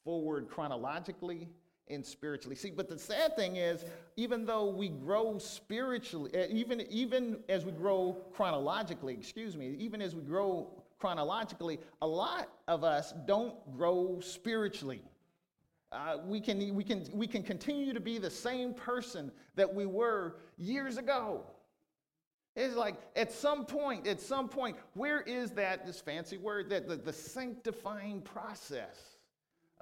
forward 0.04 0.48
chronologically 0.48 1.48
and 1.88 2.04
spiritually. 2.04 2.56
See, 2.56 2.70
but 2.70 2.88
the 2.88 2.98
sad 2.98 3.36
thing 3.36 3.56
is, 3.56 3.84
even 4.16 4.46
though 4.46 4.70
we 4.70 4.88
grow 4.88 5.38
spiritually, 5.38 6.30
eh, 6.34 6.46
even, 6.50 6.80
even 6.82 7.38
as 7.48 7.64
we 7.64 7.72
grow 7.72 8.16
chronologically, 8.34 9.14
excuse 9.14 9.56
me, 9.56 9.74
even 9.78 10.00
as 10.00 10.14
we 10.14 10.22
grow 10.22 10.70
chronologically, 10.98 11.80
a 12.00 12.06
lot 12.06 12.48
of 12.68 12.84
us 12.84 13.12
don't 13.26 13.54
grow 13.76 14.20
spiritually. 14.20 15.02
Uh, 15.90 16.18
we, 16.24 16.40
can, 16.40 16.74
we, 16.74 16.84
can, 16.84 17.04
we 17.12 17.26
can 17.26 17.42
continue 17.42 17.92
to 17.92 18.00
be 18.00 18.18
the 18.18 18.30
same 18.30 18.72
person 18.72 19.30
that 19.56 19.72
we 19.72 19.84
were 19.84 20.36
years 20.56 20.96
ago. 20.96 21.44
It's 22.54 22.76
like 22.76 22.96
at 23.16 23.32
some 23.32 23.64
point, 23.64 24.06
at 24.06 24.20
some 24.20 24.48
point, 24.48 24.76
where 24.94 25.22
is 25.22 25.50
that, 25.52 25.86
this 25.86 26.00
fancy 26.00 26.36
word, 26.36 26.70
that 26.70 26.88
the, 26.88 26.96
the 26.96 27.12
sanctifying 27.12 28.20
process 28.22 29.11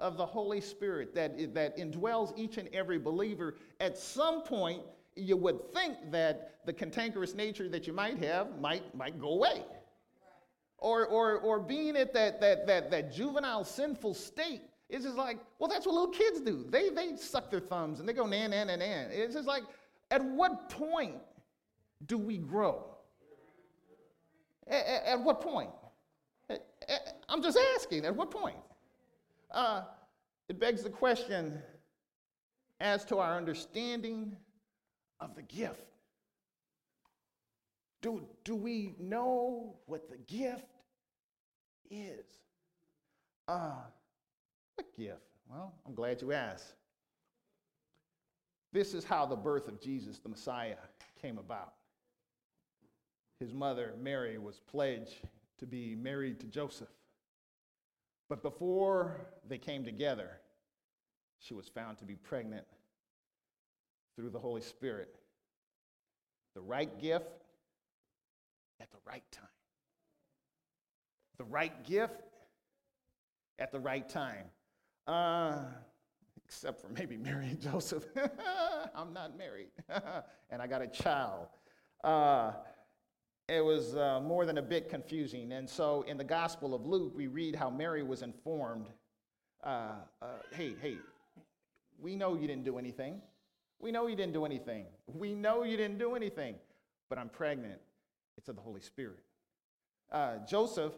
of 0.01 0.17
the 0.17 0.25
Holy 0.25 0.59
Spirit 0.59 1.15
that, 1.15 1.53
that 1.53 1.77
indwells 1.77 2.37
each 2.37 2.57
and 2.57 2.67
every 2.73 2.99
believer? 2.99 3.55
At 3.79 3.97
some 3.97 4.43
point, 4.43 4.81
you 5.15 5.37
would 5.37 5.73
think 5.73 5.95
that 6.11 6.59
the 6.65 6.73
cantankerous 6.73 7.33
nature 7.35 7.69
that 7.69 7.87
you 7.87 7.93
might 7.93 8.17
have 8.23 8.59
might, 8.59 8.93
might 8.95 9.19
go 9.19 9.29
away. 9.29 9.63
Or, 10.77 11.05
or, 11.05 11.37
or 11.37 11.59
being 11.59 11.95
at 11.95 12.13
that, 12.13 12.41
that, 12.41 12.67
that, 12.67 12.91
that 12.91 13.13
juvenile 13.13 13.63
sinful 13.63 14.15
state 14.15 14.61
it's 14.91 15.05
just 15.05 15.15
like, 15.15 15.39
well, 15.57 15.69
that's 15.69 15.85
what 15.85 15.95
little 15.95 16.09
kids 16.09 16.41
do. 16.41 16.65
They, 16.69 16.89
they 16.89 17.15
suck 17.15 17.49
their 17.49 17.61
thumbs 17.61 18.01
and 18.01 18.07
they 18.07 18.13
go 18.13 18.27
nan, 18.27 18.51
nan, 18.51 18.67
nan, 18.67 18.79
nan. 18.79 19.07
It's 19.11 19.33
just 19.33 19.47
like, 19.47 19.63
at 20.11 20.23
what 20.23 20.69
point 20.69 21.15
do 22.05 22.17
we 22.17 22.37
grow? 22.37 22.83
At, 24.67 25.05
at 25.05 25.21
what 25.21 25.39
point? 25.39 25.69
I'm 27.29 27.41
just 27.41 27.57
asking, 27.77 28.05
at 28.05 28.13
what 28.13 28.29
point? 28.29 28.57
Uh, 29.53 29.83
it 30.49 30.59
begs 30.59 30.83
the 30.83 30.89
question 30.89 31.61
as 32.79 33.05
to 33.05 33.17
our 33.17 33.37
understanding 33.37 34.35
of 35.19 35.35
the 35.35 35.41
gift. 35.43 35.81
Do, 38.01 38.23
do 38.43 38.55
we 38.55 38.95
know 38.99 39.75
what 39.85 40.09
the 40.09 40.17
gift 40.17 40.65
is? 41.89 42.25
Uh, 43.47 43.75
what 44.75 44.95
gift? 44.97 45.21
Well, 45.49 45.73
I'm 45.85 45.93
glad 45.93 46.21
you 46.21 46.31
asked. 46.31 46.73
This 48.73 48.93
is 48.93 49.03
how 49.03 49.25
the 49.25 49.35
birth 49.35 49.67
of 49.67 49.81
Jesus, 49.81 50.19
the 50.19 50.29
Messiah, 50.29 50.77
came 51.21 51.37
about 51.37 51.73
his 53.41 53.53
mother, 53.53 53.95
Mary, 53.99 54.37
was 54.37 54.59
pledged 54.59 55.15
to 55.57 55.65
be 55.65 55.95
married 55.95 56.39
to 56.39 56.45
Joseph. 56.45 56.87
But 58.31 58.43
before 58.43 59.17
they 59.49 59.57
came 59.57 59.83
together, 59.83 60.29
she 61.39 61.53
was 61.53 61.67
found 61.67 61.97
to 61.97 62.05
be 62.05 62.15
pregnant 62.15 62.65
through 64.15 64.29
the 64.29 64.39
Holy 64.39 64.61
Spirit. 64.61 65.13
The 66.55 66.61
right 66.61 66.97
gift 66.97 67.25
at 68.79 68.89
the 68.89 68.99
right 69.05 69.29
time. 69.33 69.43
The 71.39 71.43
right 71.43 71.83
gift 71.83 72.21
at 73.59 73.73
the 73.73 73.81
right 73.81 74.07
time. 74.07 74.45
Uh, 75.07 75.63
except 76.45 76.79
for 76.79 76.87
maybe 76.87 77.17
Mary 77.17 77.47
and 77.47 77.59
Joseph. 77.69 78.05
I'm 78.95 79.11
not 79.11 79.37
married, 79.37 79.71
and 80.49 80.61
I 80.61 80.67
got 80.67 80.81
a 80.81 80.87
child. 80.87 81.47
Uh, 82.01 82.53
it 83.51 83.63
was 83.63 83.95
uh, 83.95 84.21
more 84.21 84.45
than 84.45 84.57
a 84.57 84.61
bit 84.61 84.89
confusing. 84.89 85.51
And 85.51 85.69
so 85.69 86.03
in 86.07 86.17
the 86.17 86.23
Gospel 86.23 86.73
of 86.73 86.85
Luke, 86.85 87.13
we 87.15 87.27
read 87.27 87.55
how 87.55 87.69
Mary 87.69 88.01
was 88.01 88.21
informed 88.21 88.87
uh, 89.63 89.91
uh, 90.21 90.25
hey, 90.53 90.73
hey, 90.81 90.97
we 91.99 92.15
know 92.15 92.35
you 92.35 92.47
didn't 92.47 92.65
do 92.65 92.79
anything. 92.79 93.21
We 93.79 93.91
know 93.91 94.07
you 94.07 94.15
didn't 94.15 94.33
do 94.33 94.45
anything. 94.45 94.85
We 95.07 95.35
know 95.35 95.63
you 95.63 95.77
didn't 95.77 95.99
do 95.99 96.15
anything, 96.15 96.55
but 97.09 97.19
I'm 97.19 97.29
pregnant. 97.29 97.79
It's 98.37 98.49
of 98.49 98.55
the 98.55 98.61
Holy 98.61 98.81
Spirit. 98.81 99.19
Uh, 100.11 100.37
Joseph, 100.47 100.93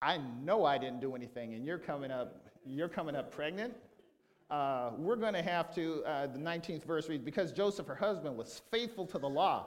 I 0.00 0.18
know 0.42 0.64
I 0.64 0.78
didn't 0.78 1.00
do 1.00 1.16
anything, 1.16 1.54
and 1.54 1.64
you're 1.64 1.78
coming 1.78 2.10
up, 2.10 2.48
you're 2.64 2.88
coming 2.88 3.16
up 3.16 3.32
pregnant. 3.32 3.74
Uh, 4.48 4.90
we're 4.96 5.16
going 5.16 5.34
to 5.34 5.42
have 5.42 5.74
to, 5.74 6.02
uh, 6.06 6.26
the 6.28 6.38
19th 6.38 6.84
verse 6.84 7.08
reads, 7.08 7.24
because 7.24 7.52
Joseph, 7.52 7.86
her 7.86 7.94
husband, 7.94 8.36
was 8.36 8.62
faithful 8.70 9.06
to 9.06 9.18
the 9.18 9.28
law 9.28 9.66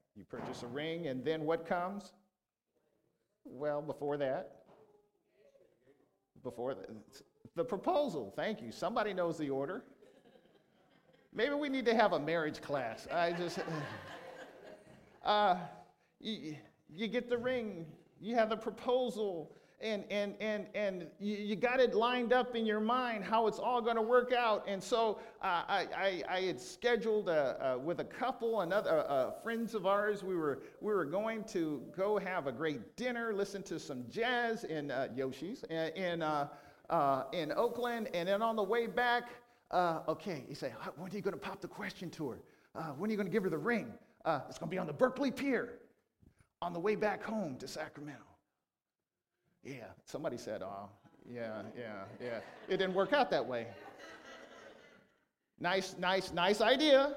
You 0.15 0.25
purchase 0.25 0.63
a 0.63 0.67
ring, 0.67 1.07
and 1.07 1.23
then 1.23 1.45
what 1.45 1.65
comes? 1.65 2.11
Well, 3.45 3.81
before 3.81 4.17
that, 4.17 4.63
before 6.43 6.75
the, 6.75 6.87
the 7.55 7.63
proposal. 7.63 8.33
Thank 8.35 8.61
you. 8.61 8.71
Somebody 8.71 9.13
knows 9.13 9.37
the 9.37 9.49
order. 9.49 9.83
Maybe 11.33 11.53
we 11.53 11.69
need 11.69 11.85
to 11.85 11.95
have 11.95 12.13
a 12.13 12.19
marriage 12.19 12.61
class. 12.61 13.07
I 13.11 13.31
just, 13.31 13.59
uh, 15.25 15.55
you, 16.19 16.57
you 16.89 17.07
get 17.07 17.29
the 17.29 17.37
ring, 17.37 17.85
you 18.19 18.35
have 18.35 18.49
the 18.49 18.57
proposal, 18.57 19.55
and, 19.83 20.03
and, 20.09 20.35
and, 20.39 20.67
and 20.75 21.07
you, 21.19 21.35
you 21.35 21.55
got 21.55 21.79
it 21.79 21.93
lined 21.93 22.33
up 22.33 22.55
in 22.55 22.65
your 22.65 22.79
mind 22.79 23.23
how 23.23 23.47
it's 23.47 23.59
all 23.59 23.81
going 23.81 23.95
to 23.95 24.01
work 24.01 24.33
out. 24.33 24.63
And 24.67 24.81
so 24.81 25.19
uh, 25.41 25.63
I, 25.67 25.87
I, 25.95 26.23
I, 26.29 26.41
had 26.41 26.59
scheduled 26.59 27.29
a, 27.29 27.79
with 27.83 27.99
a 27.99 28.03
couple, 28.05 28.61
another 28.61 29.05
uh, 29.07 29.31
friends 29.43 29.73
of 29.73 29.85
ours, 29.85 30.23
we 30.23 30.35
were, 30.35 30.63
we 30.79 30.93
were 30.93 31.05
going 31.05 31.43
to 31.45 31.81
go 31.95 32.17
have 32.17 32.47
a 32.47 32.51
great 32.51 32.95
dinner, 32.95 33.33
listen 33.33 33.63
to 33.63 33.79
some 33.79 34.05
jazz 34.09 34.63
in 34.63 34.91
uh, 34.91 35.07
Yoshi's 35.15 35.63
in, 35.69 35.89
in, 35.95 36.21
uh, 36.21 36.47
uh, 36.89 37.23
in 37.31 37.51
Oakland. 37.51 38.09
And 38.13 38.27
then 38.27 38.41
on 38.41 38.55
the 38.55 38.63
way 38.63 38.87
back, 38.87 39.29
uh, 39.71 40.01
okay, 40.07 40.43
he 40.47 40.53
said, 40.53 40.73
when 40.97 41.11
are 41.11 41.15
you 41.15 41.21
going 41.21 41.33
to 41.33 41.39
pop 41.39 41.61
the 41.61 41.67
question 41.67 42.09
to 42.11 42.29
her? 42.29 42.39
when 42.97 43.09
are 43.09 43.11
you 43.11 43.17
going 43.17 43.27
to 43.27 43.31
give 43.31 43.43
her 43.43 43.49
the 43.49 43.57
ring? 43.57 43.93
it's 44.47 44.57
going 44.57 44.69
to 44.69 44.73
be 44.73 44.77
on 44.77 44.87
the 44.87 44.93
Berkeley 44.93 45.31
Pier 45.31 45.79
on 46.61 46.73
the 46.73 46.79
way 46.79 46.95
back 46.95 47.23
home 47.23 47.57
to 47.57 47.67
Sacramento. 47.67 48.30
Yeah, 49.63 49.85
somebody 50.05 50.37
said, 50.37 50.61
oh, 50.61 50.89
yeah, 51.29 51.61
yeah, 51.77 52.03
yeah. 52.19 52.39
It 52.67 52.77
didn't 52.77 52.95
work 52.95 53.13
out 53.13 53.29
that 53.31 53.45
way. 53.45 53.67
Nice, 55.59 55.95
nice, 55.99 56.31
nice 56.33 56.61
idea. 56.61 57.13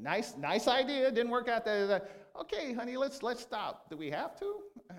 Nice, 0.00 0.36
nice 0.36 0.68
idea. 0.68 1.10
Didn't 1.10 1.30
work 1.30 1.48
out 1.48 1.64
that. 1.64 2.10
Okay, 2.40 2.72
honey, 2.72 2.96
let's 2.96 3.24
let's 3.24 3.42
stop. 3.42 3.90
Do 3.90 3.96
we 3.96 4.10
have 4.10 4.38
to? 4.38 4.54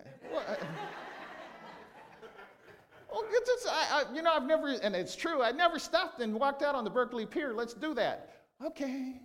oh, 3.14 3.26
just, 3.46 3.68
I, 3.70 4.04
I, 4.04 4.14
you 4.14 4.22
know, 4.22 4.34
I've 4.34 4.46
never, 4.46 4.68
and 4.68 4.94
it's 4.94 5.16
true. 5.16 5.42
I 5.42 5.54
never 5.54 5.80
stopped 5.80 6.20
and 6.20 6.34
walked 6.34 6.62
out 6.62 6.76
on 6.76 6.84
the 6.84 6.90
Berkeley 6.90 7.26
Pier. 7.26 7.54
Let's 7.54 7.74
do 7.74 7.94
that. 7.94 8.44
Okay. 8.66 9.22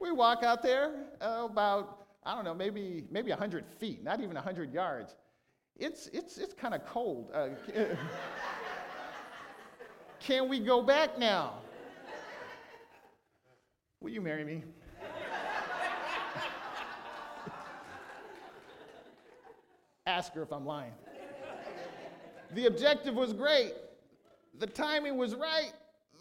We 0.00 0.12
walk 0.12 0.42
out 0.42 0.62
there 0.62 0.92
uh, 1.20 1.46
about, 1.50 2.06
I 2.24 2.34
don't 2.34 2.44
know, 2.44 2.54
maybe, 2.54 3.04
maybe 3.10 3.30
100 3.30 3.64
feet, 3.78 4.04
not 4.04 4.20
even 4.20 4.34
100 4.34 4.72
yards. 4.72 5.14
It's, 5.76 6.08
it's, 6.12 6.38
it's 6.38 6.54
kind 6.54 6.74
of 6.74 6.86
cold. 6.86 7.30
Uh, 7.34 7.48
can 10.20 10.48
we 10.48 10.60
go 10.60 10.82
back 10.82 11.18
now? 11.18 11.54
Will 14.00 14.10
you 14.10 14.20
marry 14.20 14.44
me? 14.44 14.62
Ask 20.06 20.32
her 20.34 20.42
if 20.42 20.52
I'm 20.52 20.64
lying. 20.64 20.92
The 22.54 22.66
objective 22.66 23.14
was 23.14 23.32
great. 23.32 23.74
The 24.58 24.66
timing 24.66 25.16
was 25.16 25.34
right 25.34 25.72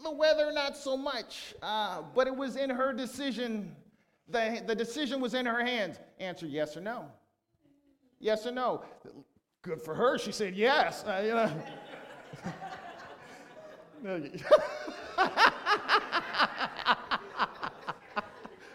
the 0.08 0.16
weather, 0.16 0.52
not 0.52 0.78
so 0.78 0.96
much. 0.96 1.54
Uh, 1.62 2.02
but 2.16 2.28
it 2.28 2.36
was 2.36 2.56
in 2.56 2.70
her 2.70 2.94
decision. 2.94 3.76
The, 4.30 4.64
the 4.66 4.76
decision 4.76 5.20
was 5.20 5.34
in 5.34 5.46
her 5.46 5.64
hands. 5.64 5.98
Answer 6.20 6.48
yes 6.48 6.78
or 6.78 6.82
no. 6.82 7.06
Yes 8.20 8.46
or 8.46 8.52
no. 8.52 8.84
Good 9.62 9.82
for 9.82 9.94
her. 9.94 10.18
She 10.18 10.32
said 10.32 10.56
yes. 10.56 11.04
Uh, 11.04 11.22
you 11.24 11.34
know. 11.36 11.52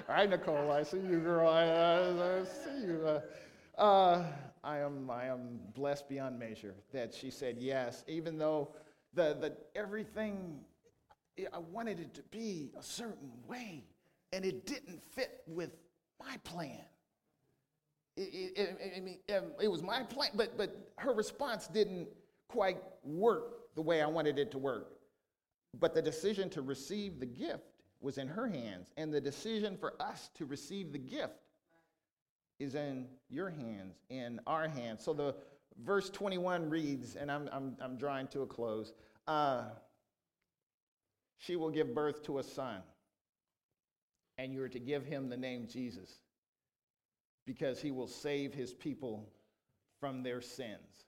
All 0.08 0.16
right, 0.18 0.28
Nicole, 0.28 0.70
I 0.70 0.82
see 0.82 0.98
you, 0.98 1.20
girl. 1.20 1.48
I, 1.48 1.62
I, 1.62 2.44
see 2.44 2.86
you. 2.86 3.06
Uh, 3.06 3.20
uh, 3.80 4.24
I, 4.62 4.78
am, 4.78 5.10
I 5.10 5.26
am 5.26 5.60
blessed 5.74 6.08
beyond 6.08 6.38
measure 6.38 6.74
that 6.92 7.14
she 7.14 7.30
said 7.30 7.56
yes, 7.58 8.04
even 8.06 8.36
though 8.36 8.74
the, 9.14 9.36
the, 9.40 9.56
everything 9.74 10.60
I 11.52 11.58
wanted 11.58 12.00
it 12.00 12.14
to 12.14 12.22
be 12.30 12.70
a 12.78 12.82
certain 12.82 13.30
way, 13.46 13.84
and 14.32 14.44
it 14.44 14.66
didn't 14.66 15.02
fit 15.02 15.42
with 15.46 15.70
my 16.20 16.36
plan. 16.44 16.80
It, 18.16 18.52
it, 18.56 18.94
I 18.96 19.00
mean, 19.00 19.18
um, 19.34 19.52
it 19.60 19.68
was 19.68 19.82
my 19.82 20.02
plan, 20.02 20.30
but, 20.34 20.58
but 20.58 20.92
her 20.98 21.12
response 21.12 21.66
didn't 21.66 22.08
quite 22.48 22.78
work 23.02 23.74
the 23.74 23.80
way 23.80 24.02
I 24.02 24.06
wanted 24.06 24.38
it 24.38 24.50
to 24.52 24.58
work. 24.58 24.92
But 25.80 25.94
the 25.94 26.02
decision 26.02 26.50
to 26.50 26.60
receive 26.60 27.18
the 27.18 27.26
gift 27.26 27.64
was 28.02 28.18
in 28.18 28.28
her 28.28 28.46
hands, 28.46 28.90
and 28.98 29.12
the 29.12 29.20
decision 29.20 29.78
for 29.78 29.94
us 30.00 30.28
to 30.34 30.44
receive 30.44 30.92
the 30.92 30.98
gift 30.98 31.32
is 32.58 32.74
in 32.74 33.06
your 33.30 33.48
hands, 33.48 33.96
in 34.10 34.40
our 34.46 34.68
hands. 34.68 35.02
So 35.02 35.14
the 35.14 35.34
verse 35.82 36.10
21 36.10 36.68
reads, 36.68 37.16
and 37.16 37.30
I'm, 37.30 37.48
I'm, 37.50 37.76
I'm 37.80 37.96
drawing 37.96 38.28
to 38.28 38.42
a 38.42 38.46
close. 38.46 38.92
Uh, 39.26 39.64
she 41.42 41.56
will 41.56 41.70
give 41.70 41.92
birth 41.92 42.22
to 42.22 42.38
a 42.38 42.42
son, 42.42 42.82
and 44.38 44.52
you 44.52 44.62
are 44.62 44.68
to 44.68 44.78
give 44.78 45.04
him 45.04 45.28
the 45.28 45.36
name 45.36 45.66
Jesus 45.66 46.20
because 47.44 47.80
he 47.80 47.90
will 47.90 48.06
save 48.06 48.54
his 48.54 48.72
people 48.72 49.28
from 49.98 50.22
their 50.22 50.40
sins. 50.40 51.06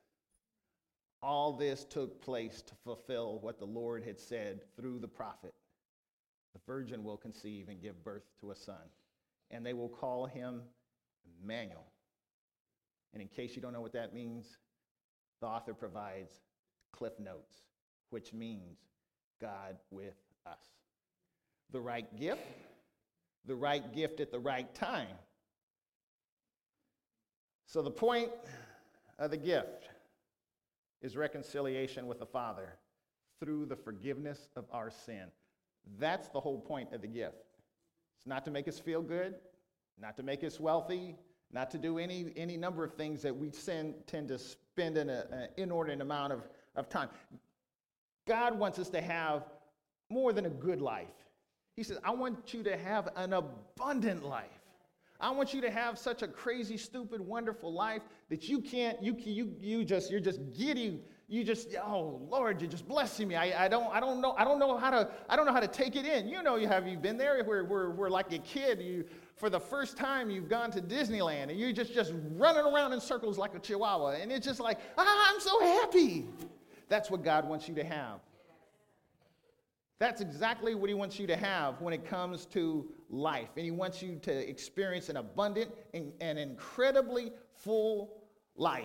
All 1.23 1.53
this 1.53 1.85
took 1.85 2.20
place 2.20 2.62
to 2.62 2.75
fulfill 2.83 3.38
what 3.38 3.61
the 3.61 3.64
Lord 3.64 4.03
had 4.03 4.18
said 4.18 4.61
through 4.77 4.99
the 4.99 5.09
prophet. 5.09 5.55
The 6.53 6.61
virgin 6.66 7.05
will 7.05 7.16
conceive 7.16 7.68
and 7.68 7.81
give 7.81 8.03
birth 8.03 8.25
to 8.40 8.51
a 8.51 8.57
son, 8.57 8.90
and 9.53 9.64
they 9.64 9.73
will 9.73 9.88
call 9.88 10.27
him 10.27 10.62
Emmanuel. 11.44 11.87
And 13.12 13.23
in 13.23 13.29
case 13.29 13.55
you 13.55 13.62
don't 13.62 13.73
know 13.73 13.81
what 13.81 13.92
that 13.92 14.12
means, 14.12 14.59
the 15.40 15.47
author 15.47 15.75
provides 15.75 16.33
cliff 16.92 17.20
notes, 17.20 17.55
which 18.11 18.33
means 18.33 18.79
God 19.40 19.77
with 19.90 20.14
us. 20.47 20.59
The 21.71 21.81
right 21.81 22.07
gift, 22.19 22.43
the 23.47 23.55
right 23.55 23.95
gift 23.95 24.21
at 24.21 24.31
the 24.31 24.39
right 24.39 24.73
time. 24.75 25.17
So, 27.67 27.83
the 27.83 27.91
point 27.91 28.31
of 29.19 29.31
the 29.31 29.37
gift 29.37 29.89
is 31.03 31.17
reconciliation 31.17 32.07
with 32.07 32.19
the 32.19 32.27
Father 32.27 32.77
through 33.41 33.67
the 33.67 33.77
forgiveness 33.77 34.49
of 34.57 34.65
our 34.73 34.91
sin. 34.91 35.25
That's 35.99 36.29
the 36.29 36.41
whole 36.41 36.59
point 36.59 36.93
of 36.93 37.03
the 37.03 37.09
gift. 37.09 37.45
It's 38.17 38.27
not 38.27 38.45
to 38.45 38.51
make 38.51 38.69
us 38.69 38.79
feel 38.79 39.03
good, 39.03 39.35
not 40.01 40.17
to 40.17 40.23
make 40.23 40.43
us 40.45 40.59
wealthy, 40.59 41.17
not 41.53 41.71
to 41.71 41.79
do 41.79 41.99
any, 41.99 42.33
any 42.37 42.57
number 42.57 42.85
of 42.85 42.95
things 42.95 43.23
that 43.23 43.37
we 43.37 43.51
sin, 43.51 43.95
tend 44.07 44.29
to 44.29 44.39
spend 44.39 44.97
an 44.97 45.11
uh, 45.11 45.47
inordinate 45.57 46.01
amount 46.01 46.33
of, 46.33 46.41
of 46.75 46.89
time. 46.89 47.09
God 48.27 48.59
wants 48.59 48.79
us 48.79 48.89
to 48.91 49.01
have 49.01 49.45
more 50.14 50.33
than 50.33 50.46
a 50.46 50.50
good 50.50 50.81
life. 50.81 51.09
He 51.77 51.83
says, 51.83 51.98
I 52.05 52.12
want 52.12 52.55
you 52.55 52.62
to 52.62 52.77
have 52.77 53.09
an 53.16 53.33
abundant 53.33 54.24
life. 54.24 54.46
I 55.20 55.31
want 55.31 55.53
you 55.55 55.61
to 55.62 55.70
have 55.70 55.98
such 55.98 56.22
a 56.22 56.29
crazy, 56.29 56.77
stupid, 56.77 57.20
wonderful 57.20 57.72
life 57.72 58.03
that 58.31 58.48
you 58.48 58.61
can't, 58.61 59.03
you, 59.03 59.16
you, 59.18 59.55
you 59.61 59.85
just, 59.85 60.11
you're 60.11 60.20
just 60.20 60.40
giddy. 60.57 61.00
You 61.29 61.42
just, 61.42 61.74
oh 61.83 62.20
Lord, 62.31 62.61
you're 62.61 62.70
just 62.70 62.87
blessing 62.87 63.29
me. 63.29 63.35
I, 63.35 63.64
I 63.64 63.68
don't, 63.68 63.92
I 63.94 63.98
don't 63.98 64.20
know, 64.20 64.35
I 64.37 64.44
don't 64.44 64.59
know 64.59 64.77
how 64.77 64.90
to, 64.90 65.09
I 65.29 65.37
don't 65.37 65.46
know 65.46 65.53
how 65.53 65.61
to 65.61 65.68
take 65.68 65.96
it 65.96 66.05
in. 66.05 66.29
You 66.29 66.42
know, 66.42 66.57
you 66.57 66.68
have 66.68 66.87
you 66.87 66.98
been 66.98 67.16
there 67.16 67.42
where 67.44 67.64
we're, 67.64 67.90
we're 67.90 68.11
like 68.11 68.33
a 68.33 68.38
kid. 68.38 68.81
You, 68.81 69.05
for 69.37 69.48
the 69.48 69.59
first 69.59 69.96
time, 69.96 70.31
you've 70.31 70.48
gone 70.48 70.70
to 70.72 70.83
Disneyland 70.83 71.48
and 71.48 71.59
you're 71.59 71.72
just, 71.72 71.94
just 71.94 72.12
running 72.33 72.64
around 72.64 72.92
in 72.92 73.00
circles 73.00 73.38
like 73.38 73.55
a 73.55 73.59
chihuahua. 73.59 74.18
And 74.20 74.31
it's 74.31 74.46
just 74.46 74.61
like, 74.61 74.79
ah, 74.98 75.33
I'm 75.33 75.40
so 75.40 75.59
happy. 75.61 76.27
That's 76.88 77.11
what 77.11 77.24
God 77.24 77.48
wants 77.48 77.66
you 77.68 77.74
to 77.77 77.85
have. 77.85 78.20
That's 80.05 80.21
exactly 80.21 80.75
what 80.75 80.90
he 80.90 80.95
wants 80.95 81.19
you 81.19 81.27
to 81.29 81.35
have 81.35 81.81
when 81.81 81.95
it 81.95 82.05
comes 82.05 82.45
to 82.53 82.87
life. 83.09 83.49
And 83.57 83.64
he 83.64 83.71
wants 83.71 84.03
you 84.03 84.17
to 84.17 84.51
experience 84.51 85.09
an 85.09 85.17
abundant 85.17 85.71
and, 85.95 86.12
and 86.21 86.38
incredibly 86.38 87.33
full 87.55 88.23
life. 88.55 88.85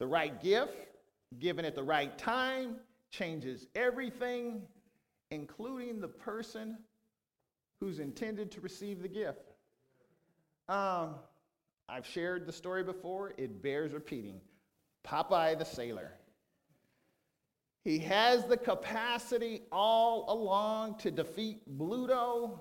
The 0.00 0.06
right 0.06 0.38
gift, 0.42 0.74
given 1.38 1.64
at 1.64 1.74
the 1.74 1.82
right 1.82 2.18
time, 2.18 2.76
changes 3.10 3.66
everything, 3.74 4.60
including 5.30 5.98
the 5.98 6.08
person 6.08 6.76
who's 7.80 8.00
intended 8.00 8.50
to 8.50 8.60
receive 8.60 9.00
the 9.00 9.08
gift. 9.08 9.54
Um, 10.68 11.14
I've 11.88 12.06
shared 12.06 12.44
the 12.44 12.52
story 12.52 12.84
before, 12.84 13.32
it 13.38 13.62
bears 13.62 13.94
repeating. 13.94 14.42
Popeye 15.06 15.58
the 15.58 15.64
Sailor. 15.64 16.12
He 17.84 17.98
has 17.98 18.46
the 18.46 18.56
capacity 18.56 19.62
all 19.70 20.24
along 20.28 20.96
to 21.00 21.10
defeat 21.10 21.60
Bluto. 21.78 22.58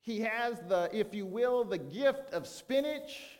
He 0.00 0.20
has 0.20 0.60
the, 0.68 0.90
if 0.92 1.14
you 1.14 1.24
will, 1.24 1.62
the 1.62 1.78
gift 1.78 2.32
of 2.32 2.48
spinach 2.48 3.38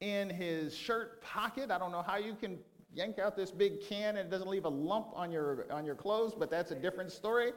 in 0.00 0.28
his 0.28 0.76
shirt 0.76 1.22
pocket. 1.22 1.70
I 1.70 1.78
don't 1.78 1.92
know 1.92 2.02
how 2.02 2.16
you 2.16 2.34
can 2.34 2.58
yank 2.92 3.20
out 3.20 3.36
this 3.36 3.52
big 3.52 3.86
can 3.86 4.16
and 4.16 4.26
it 4.26 4.30
doesn't 4.30 4.48
leave 4.48 4.64
a 4.64 4.68
lump 4.68 5.08
on 5.14 5.30
your, 5.30 5.66
on 5.70 5.84
your 5.86 5.94
clothes, 5.94 6.34
but 6.36 6.50
that's 6.50 6.72
a 6.72 6.76
different 6.76 7.12
story. 7.12 7.52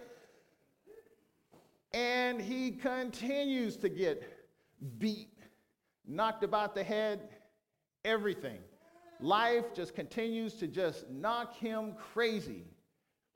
And 1.92 2.40
he 2.40 2.72
continues 2.72 3.78
to 3.78 3.90
get 3.90 4.22
beat, 5.00 5.34
knocked 6.06 6.44
about 6.44 6.76
the 6.76 6.84
head, 6.84 7.30
everything. 8.06 8.60
Life 9.20 9.74
just 9.74 9.96
continues 9.96 10.54
to 10.56 10.68
just 10.68 11.10
knock 11.10 11.56
him 11.56 11.94
crazy. 12.14 12.66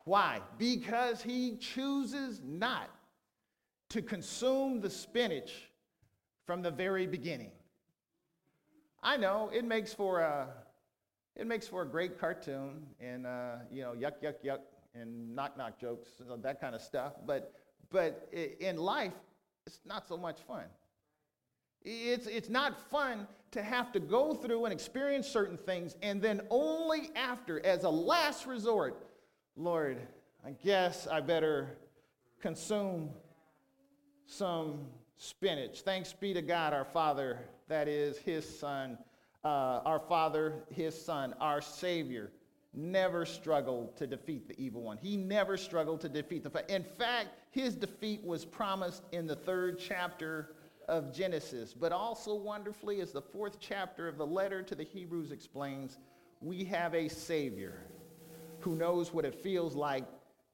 Why? 0.06 0.42
Because 0.58 1.22
he 1.22 1.58
chooses 1.58 2.42
not 2.44 2.90
to 3.90 4.02
consume 4.02 4.80
the 4.80 4.90
spinach 4.90 5.72
from 6.46 6.62
the 6.62 6.72
very 6.72 7.08
beginning. 7.08 7.52
I 9.04 9.18
know 9.18 9.50
it 9.54 9.66
makes 9.66 9.94
for 9.94 10.22
a, 10.22 10.48
it 11.36 11.48
makes 11.48 11.68
for 11.68 11.82
a 11.82 11.88
great 11.88 12.20
cartoon 12.20 12.86
and, 13.00 13.26
uh, 13.26 13.56
you 13.72 13.82
know, 13.82 13.94
yuck, 13.94 14.22
yuck, 14.24 14.36
yuck, 14.46 14.60
and 14.94 15.36
knock, 15.36 15.58
knock 15.58 15.80
jokes, 15.80 16.10
that 16.42 16.62
kind 16.62 16.76
of 16.76 16.82
stuff. 16.82 17.14
But, 17.26 17.54
but 17.90 18.30
in 18.32 18.78
life, 18.78 19.14
it's 19.66 19.80
not 19.86 20.08
so 20.08 20.18
much 20.18 20.42
fun. 20.42 20.66
It's, 21.84 22.28
it's 22.28 22.50
not 22.50 22.80
fun 22.90 23.28
to 23.52 23.62
have 23.62 23.92
to 23.92 24.00
go 24.00 24.34
through 24.34 24.66
and 24.66 24.74
experience 24.74 25.28
certain 25.28 25.58
things 25.58 25.96
and 26.02 26.22
then 26.22 26.42
only 26.50 27.12
after, 27.16 27.64
as 27.66 27.84
a 27.84 27.90
last 27.90 28.48
resort, 28.48 29.06
Lord, 29.56 29.98
I 30.46 30.52
guess 30.52 31.08
I 31.08 31.20
better 31.20 31.78
consume 32.40 33.10
some 34.26 34.80
spinach. 35.18 35.82
Thanks 35.82 36.14
be 36.14 36.34
to 36.34 36.42
God, 36.42 36.74
our 36.74 36.86
Father, 36.86 37.40
that 37.68 37.88
is 37.88 38.18
His 38.18 38.60
Son, 38.60 38.98
uh, 39.44 39.82
our 39.86 40.00
Father, 40.00 40.64
His 40.70 41.00
Son, 41.00 41.36
our 41.40 41.62
Savior, 41.62 42.32
never 42.74 43.26
struggled 43.26 43.98
to 43.98 44.08
defeat 44.08 44.48
the 44.48 44.60
evil 44.60 44.82
one. 44.82 44.98
He 44.98 45.18
never 45.18 45.58
struggled 45.58 46.00
to 46.02 46.10
defeat 46.10 46.44
the. 46.44 46.74
In 46.74 46.84
fact, 46.84 47.30
his 47.52 47.76
defeat 47.76 48.24
was 48.24 48.46
promised 48.46 49.04
in 49.12 49.28
the 49.28 49.36
third 49.36 49.78
chapter 49.78 50.56
of 50.92 51.14
Genesis. 51.14 51.74
But 51.74 51.92
also 51.94 52.36
wonderfully, 52.36 53.00
as 53.00 53.12
the 53.12 53.22
fourth 53.22 53.58
chapter 53.60 54.08
of 54.08 54.18
the 54.18 54.28
letter 54.28 54.62
to 54.62 54.76
the 54.76 54.84
Hebrews 54.84 55.32
explains, 55.32 55.98
we 56.42 56.66
have 56.66 56.94
a 56.94 57.08
Savior 57.08 57.80
who 58.60 58.76
knows 58.76 59.12
what 59.14 59.26
it 59.26 59.34
feels 59.34 59.74
like 59.74 60.04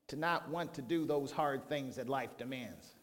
to 0.08 0.15
not 0.15 0.47
want 0.50 0.73
to 0.76 0.82
do 0.82 1.06
those 1.06 1.32
hard 1.32 1.67
things 1.67 1.95
that 1.95 2.08
life 2.08 2.38
demands. 2.38 2.93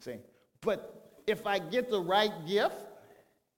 See? 0.00 0.16
But 0.60 1.22
if 1.26 1.46
I 1.46 1.60
get 1.60 1.90
the 1.90 2.00
right 2.00 2.32
gift 2.46 2.74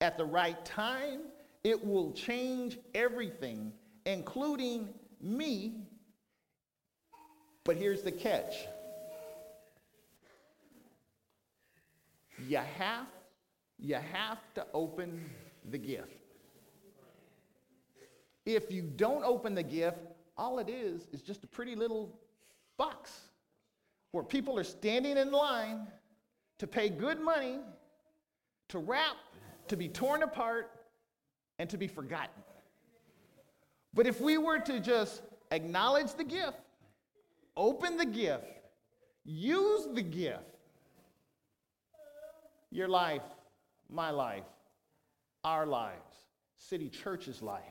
at 0.01 0.19
the 0.19 0.25
right 0.25 0.63
time, 0.65 1.23
it 1.65 1.85
will 1.85 2.13
change 2.13 2.79
everything, 2.95 3.73
including 4.05 4.91
me. 5.21 5.87
But 7.65 7.77
here's 7.77 8.03
the 8.03 8.13
catch 8.13 8.67
you 12.39 12.59
have, 12.59 13.07
you 13.79 13.95
have 13.95 14.39
to 14.55 14.67
open 14.73 15.31
the 15.71 15.79
gift. 15.79 16.09
If 18.47 18.71
you 18.71 18.83
don't 18.83 19.25
open 19.25 19.55
the 19.55 19.63
gift, 19.63 19.99
all 20.37 20.59
it 20.59 20.69
is 20.69 21.07
is 21.13 21.23
just 21.23 21.45
a 21.45 21.47
pretty 21.47 21.75
little 21.75 22.19
box 22.77 23.21
where 24.13 24.25
people 24.25 24.59
are 24.59 24.65
standing 24.65 25.17
in 25.17 25.33
line 25.33 25.87
to 26.59 26.67
pay 26.67 26.89
good 26.89 27.21
money 27.21 27.59
to 28.69 28.79
wrap, 28.79 29.17
to 29.69 29.77
be 29.77 29.89
torn 29.89 30.23
apart, 30.23 30.71
and 31.59 31.71
to 31.71 31.77
be 31.77 31.87
forgotten. 31.87 32.43
But 33.93 34.07
if 34.07 34.21
we 34.21 34.39
were 34.39 34.59
to 34.61 34.81
just 34.81 35.23
acknowledge 35.51 36.13
the 36.15 36.25
gift, 36.25 36.59
open 37.57 37.97
the 37.97 38.07
gift, 38.07 38.45
use 39.25 39.87
the 39.95 40.03
gift, 40.03 40.54
your 42.75 42.89
life, 42.89 43.23
my 43.89 44.11
life, 44.11 44.43
our 45.45 45.65
lives, 45.65 46.17
City 46.57 46.89
Church's 46.89 47.41
life 47.41 47.63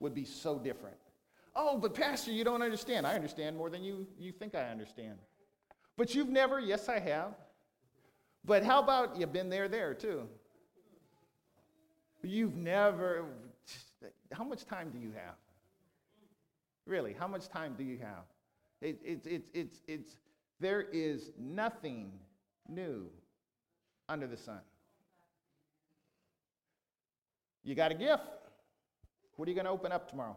would 0.00 0.14
be 0.14 0.24
so 0.24 0.58
different. 0.58 0.96
Oh, 1.56 1.78
but 1.78 1.94
Pastor, 1.94 2.30
you 2.30 2.44
don't 2.44 2.60
understand. 2.60 3.06
I 3.06 3.14
understand 3.14 3.56
more 3.56 3.70
than 3.70 3.82
you, 3.82 4.06
you 4.18 4.32
think 4.32 4.54
I 4.54 4.68
understand. 4.68 5.18
But 5.96 6.14
you've 6.14 6.28
never, 6.28 6.60
yes, 6.60 6.90
I 6.90 6.98
have. 6.98 7.34
But 8.44 8.64
how 8.64 8.82
about 8.82 9.18
you've 9.18 9.32
been 9.32 9.48
there, 9.48 9.66
there 9.68 9.94
too? 9.94 10.28
You've 12.22 12.56
never, 12.56 13.24
how 14.30 14.44
much 14.44 14.66
time 14.66 14.90
do 14.90 14.98
you 14.98 15.12
have? 15.12 15.36
Really, 16.86 17.14
how 17.14 17.28
much 17.28 17.48
time 17.48 17.76
do 17.78 17.84
you 17.84 17.96
have? 17.98 18.24
It, 18.82 19.00
it, 19.02 19.26
it, 19.26 19.48
it's, 19.54 19.80
it's, 19.88 20.16
there 20.60 20.82
is 20.82 21.30
nothing 21.38 22.12
new 22.68 23.08
under 24.08 24.26
the 24.26 24.36
sun. 24.36 24.60
You 27.62 27.74
got 27.74 27.90
a 27.90 27.94
gift. 27.94 28.22
What 29.36 29.48
are 29.48 29.50
you 29.50 29.54
going 29.54 29.64
to 29.66 29.70
open 29.70 29.90
up 29.90 30.08
tomorrow? 30.08 30.36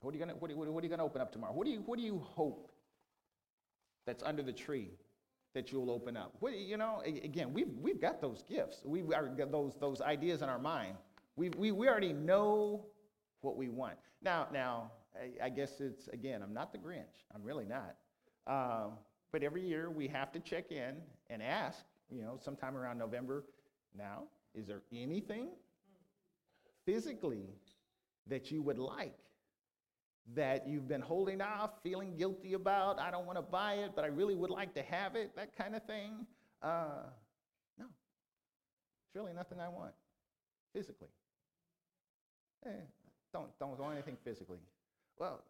What 0.00 0.14
are 0.14 0.18
you 0.18 0.24
going 0.24 0.34
to, 0.34 0.40
what, 0.40 0.54
what, 0.54 0.68
what 0.68 0.82
are 0.82 0.86
you 0.86 0.88
going 0.88 0.98
to 0.98 1.04
open 1.04 1.20
up 1.20 1.32
tomorrow? 1.32 1.52
What 1.52 1.66
do 1.66 1.72
you, 1.72 1.82
what 1.86 1.98
do 1.98 2.04
you 2.04 2.18
hope 2.18 2.70
that's 4.06 4.22
under 4.22 4.42
the 4.42 4.52
tree 4.52 4.90
that 5.54 5.72
you'll 5.72 5.90
open 5.90 6.16
up? 6.16 6.34
What, 6.40 6.56
you 6.56 6.76
know, 6.76 7.02
again, 7.04 7.52
we've, 7.52 7.68
we've 7.80 8.00
got 8.00 8.20
those 8.20 8.44
gifts. 8.48 8.82
We've 8.84 9.08
got 9.08 9.50
those, 9.50 9.74
those 9.80 10.00
ideas 10.00 10.42
in 10.42 10.48
our 10.48 10.58
mind. 10.58 10.96
We, 11.36 11.50
we, 11.50 11.72
we 11.72 11.88
already 11.88 12.12
know 12.12 12.86
what 13.40 13.56
we 13.56 13.68
want. 13.68 13.96
Now, 14.22 14.48
now 14.52 14.92
I, 15.14 15.46
I 15.46 15.48
guess 15.48 15.80
it's, 15.80 16.08
again, 16.08 16.42
I'm 16.42 16.54
not 16.54 16.72
the 16.72 16.78
Grinch. 16.78 17.24
I'm 17.34 17.42
really 17.42 17.66
not. 17.66 17.96
Um, 18.46 18.92
but 19.32 19.42
every 19.42 19.66
year 19.66 19.90
we 19.90 20.08
have 20.08 20.32
to 20.32 20.40
check 20.40 20.72
in 20.72 20.96
and 21.30 21.42
ask, 21.42 21.78
you 22.10 22.22
know, 22.22 22.38
sometime 22.42 22.76
around 22.76 22.98
November, 22.98 23.44
now, 23.96 24.24
is 24.54 24.66
there 24.66 24.82
anything 24.92 25.48
physically 26.84 27.48
that 28.26 28.50
you 28.50 28.62
would 28.62 28.78
like 28.78 29.16
that 30.34 30.68
you've 30.68 30.88
been 30.88 31.00
holding 31.00 31.40
off, 31.40 31.70
feeling 31.82 32.16
guilty 32.16 32.54
about? 32.54 32.98
I 32.98 33.10
don't 33.10 33.26
want 33.26 33.38
to 33.38 33.42
buy 33.42 33.74
it, 33.74 33.92
but 33.94 34.04
I 34.04 34.08
really 34.08 34.34
would 34.34 34.50
like 34.50 34.74
to 34.74 34.82
have 34.82 35.16
it, 35.16 35.34
that 35.36 35.56
kind 35.56 35.74
of 35.74 35.84
thing. 35.84 36.26
Uh, 36.62 37.04
no, 37.78 37.86
it's 37.86 39.14
really 39.14 39.32
nothing 39.32 39.60
I 39.60 39.68
want 39.68 39.92
physically. 40.72 41.08
Eh, 42.66 42.70
don't, 43.32 43.48
don't 43.58 43.78
want 43.78 43.94
anything 43.94 44.16
physically. 44.24 44.58
Well, 45.18 45.42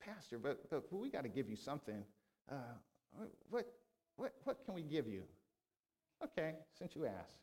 Pastor, 0.00 0.38
but, 0.38 0.68
but 0.68 0.92
we 0.92 1.10
got 1.10 1.22
to 1.22 1.28
give 1.28 1.48
you 1.48 1.56
something. 1.56 2.04
Uh, 2.50 2.74
what, 3.50 3.66
give 4.92 5.08
you? 5.08 5.22
Okay, 6.22 6.52
since 6.78 6.94
you 6.94 7.06
ask. 7.06 7.34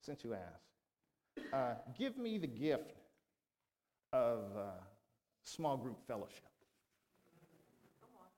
Since 0.00 0.24
you 0.24 0.34
ask. 0.34 1.52
Uh, 1.52 1.74
give 1.98 2.16
me 2.16 2.38
the 2.38 2.46
gift 2.46 2.94
of 4.12 4.38
uh, 4.56 4.60
small 5.42 5.76
group 5.76 5.98
fellowship. 6.06 6.48
Come 8.00 8.10
on. 8.18 8.28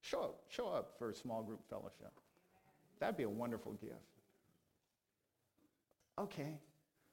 Show 0.00 0.20
up, 0.20 0.40
show 0.48 0.68
up 0.68 0.94
for 0.98 1.12
small 1.12 1.42
group 1.42 1.60
fellowship. 1.68 2.12
That'd 3.00 3.16
be 3.16 3.24
a 3.24 3.30
wonderful 3.30 3.72
gift. 3.72 3.94
Okay. 6.18 6.58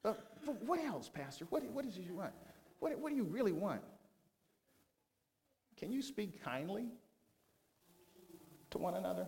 But, 0.02 0.44
but 0.44 0.62
what 0.64 0.80
else, 0.80 1.08
Pastor? 1.08 1.46
What, 1.50 1.64
what 1.72 1.84
is 1.84 1.96
it 1.96 2.04
you 2.04 2.14
want? 2.14 2.32
What, 2.80 2.98
what 2.98 3.10
do 3.10 3.16
you 3.16 3.24
really 3.24 3.52
want? 3.52 3.80
Can 5.76 5.92
you 5.92 6.02
speak 6.02 6.42
kindly 6.42 6.86
to 8.70 8.78
one 8.78 8.94
another? 8.94 9.26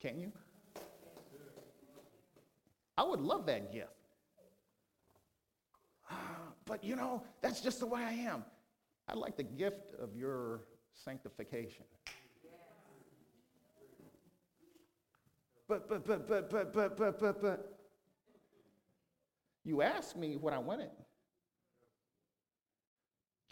Can 0.00 0.18
you? 0.18 0.32
I 2.96 3.02
would 3.02 3.20
love 3.20 3.46
that 3.46 3.72
gift. 3.72 3.88
But 6.64 6.84
you 6.84 6.96
know, 6.96 7.22
that's 7.40 7.62
just 7.62 7.80
the 7.80 7.86
way 7.86 8.02
I 8.02 8.12
am. 8.12 8.44
I'd 9.08 9.16
like 9.16 9.38
the 9.38 9.42
gift 9.42 9.94
of 9.98 10.14
your 10.14 10.64
sanctification. 10.92 11.86
But, 15.66 15.88
but, 15.88 16.06
but, 16.06 16.28
but, 16.28 16.50
but, 16.50 16.74
but, 16.74 16.96
but, 16.98 17.18
but, 17.18 17.42
but. 17.42 17.78
You 19.64 19.80
asked 19.80 20.16
me 20.16 20.36
what 20.36 20.52
I 20.52 20.58
wanted. 20.58 20.90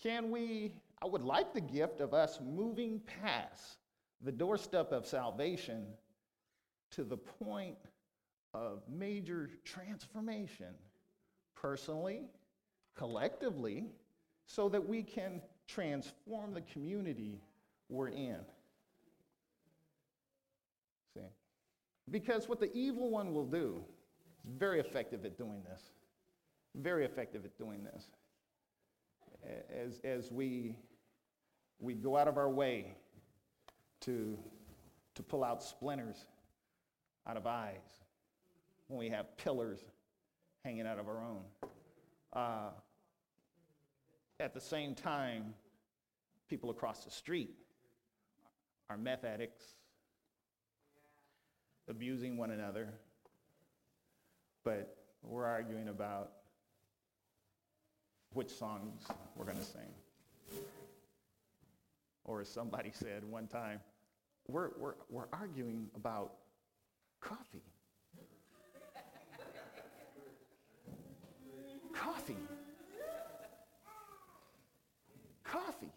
Can 0.03 0.31
we 0.31 0.73
I 1.03 1.07
would 1.07 1.23
like 1.23 1.53
the 1.53 1.61
gift 1.61 2.01
of 2.01 2.15
us 2.15 2.41
moving 2.41 3.01
past 3.23 3.79
the 4.23 4.33
doorstep 4.33 4.93
of 4.93 5.07
salvation 5.07 5.87
to 6.97 7.05
the 7.05 7.17
point 7.17 7.77
of 8.55 8.83
major 8.89 9.51
transformation, 9.65 10.75
personally, 11.55 12.23
collectively, 12.97 13.85
so 14.47 14.69
that 14.71 14.89
we 14.89 15.03
can 15.03 15.43
transform 15.69 16.55
the 16.55 16.63
community 16.63 17.39
we're 17.91 18.09
in. 18.09 18.39
See? 21.13 21.21
Because 22.11 22.49
what 22.49 22.61
the 22.61 22.75
evil 22.75 23.11
one 23.11 23.35
will 23.35 23.45
do, 23.45 23.85
it's 24.43 24.59
very 24.59 24.81
effective 24.81 25.27
at 25.27 25.37
doing 25.37 25.63
this. 25.71 25.83
Very 26.77 27.05
effective 27.05 27.45
at 27.45 27.59
doing 27.59 27.85
this. 27.85 28.05
As, 29.71 30.01
as 30.03 30.33
we, 30.33 30.77
we 31.79 31.93
go 31.93 32.17
out 32.17 32.27
of 32.27 32.39
our 32.39 32.49
way 32.49 32.97
to, 34.01 34.39
to 35.15 35.23
pull 35.23 35.45
out 35.45 35.63
splinters 35.63 36.27
out 37.29 37.37
of 37.37 37.47
eyes, 37.47 37.83
when 38.89 38.99
we 38.99 39.09
have 39.09 39.37
pillars 39.37 39.81
hanging 40.65 40.87
out 40.87 40.99
of 40.99 41.09
our 41.09 41.23
own. 41.23 41.43
Uh, 42.33 42.71
at 44.39 44.53
the 44.55 44.61
same 44.61 44.95
time, 44.95 45.55
people 46.49 46.71
across 46.71 47.05
the 47.05 47.11
street 47.11 47.55
are 48.89 48.97
meth 48.97 49.25
addicts, 49.25 49.65
abusing 51.89 52.37
one 52.37 52.51
another, 52.51 52.93
but 54.65 54.97
we're 55.23 55.47
arguing 55.47 55.89
about 55.89 56.33
which 58.33 58.51
songs 58.51 59.03
we're 59.35 59.45
going 59.45 59.57
to 59.57 59.65
sing. 59.65 60.61
Or 62.25 62.41
as 62.41 62.49
somebody 62.49 62.91
said 62.93 63.25
one 63.25 63.47
time, 63.47 63.81
we're, 64.49 64.71
we're, 64.79 64.95
we're 65.09 65.29
arguing 65.33 65.89
about 65.97 66.35
coffee. 67.21 67.63
coffee. 71.95 72.37
Coffee. 75.45 75.93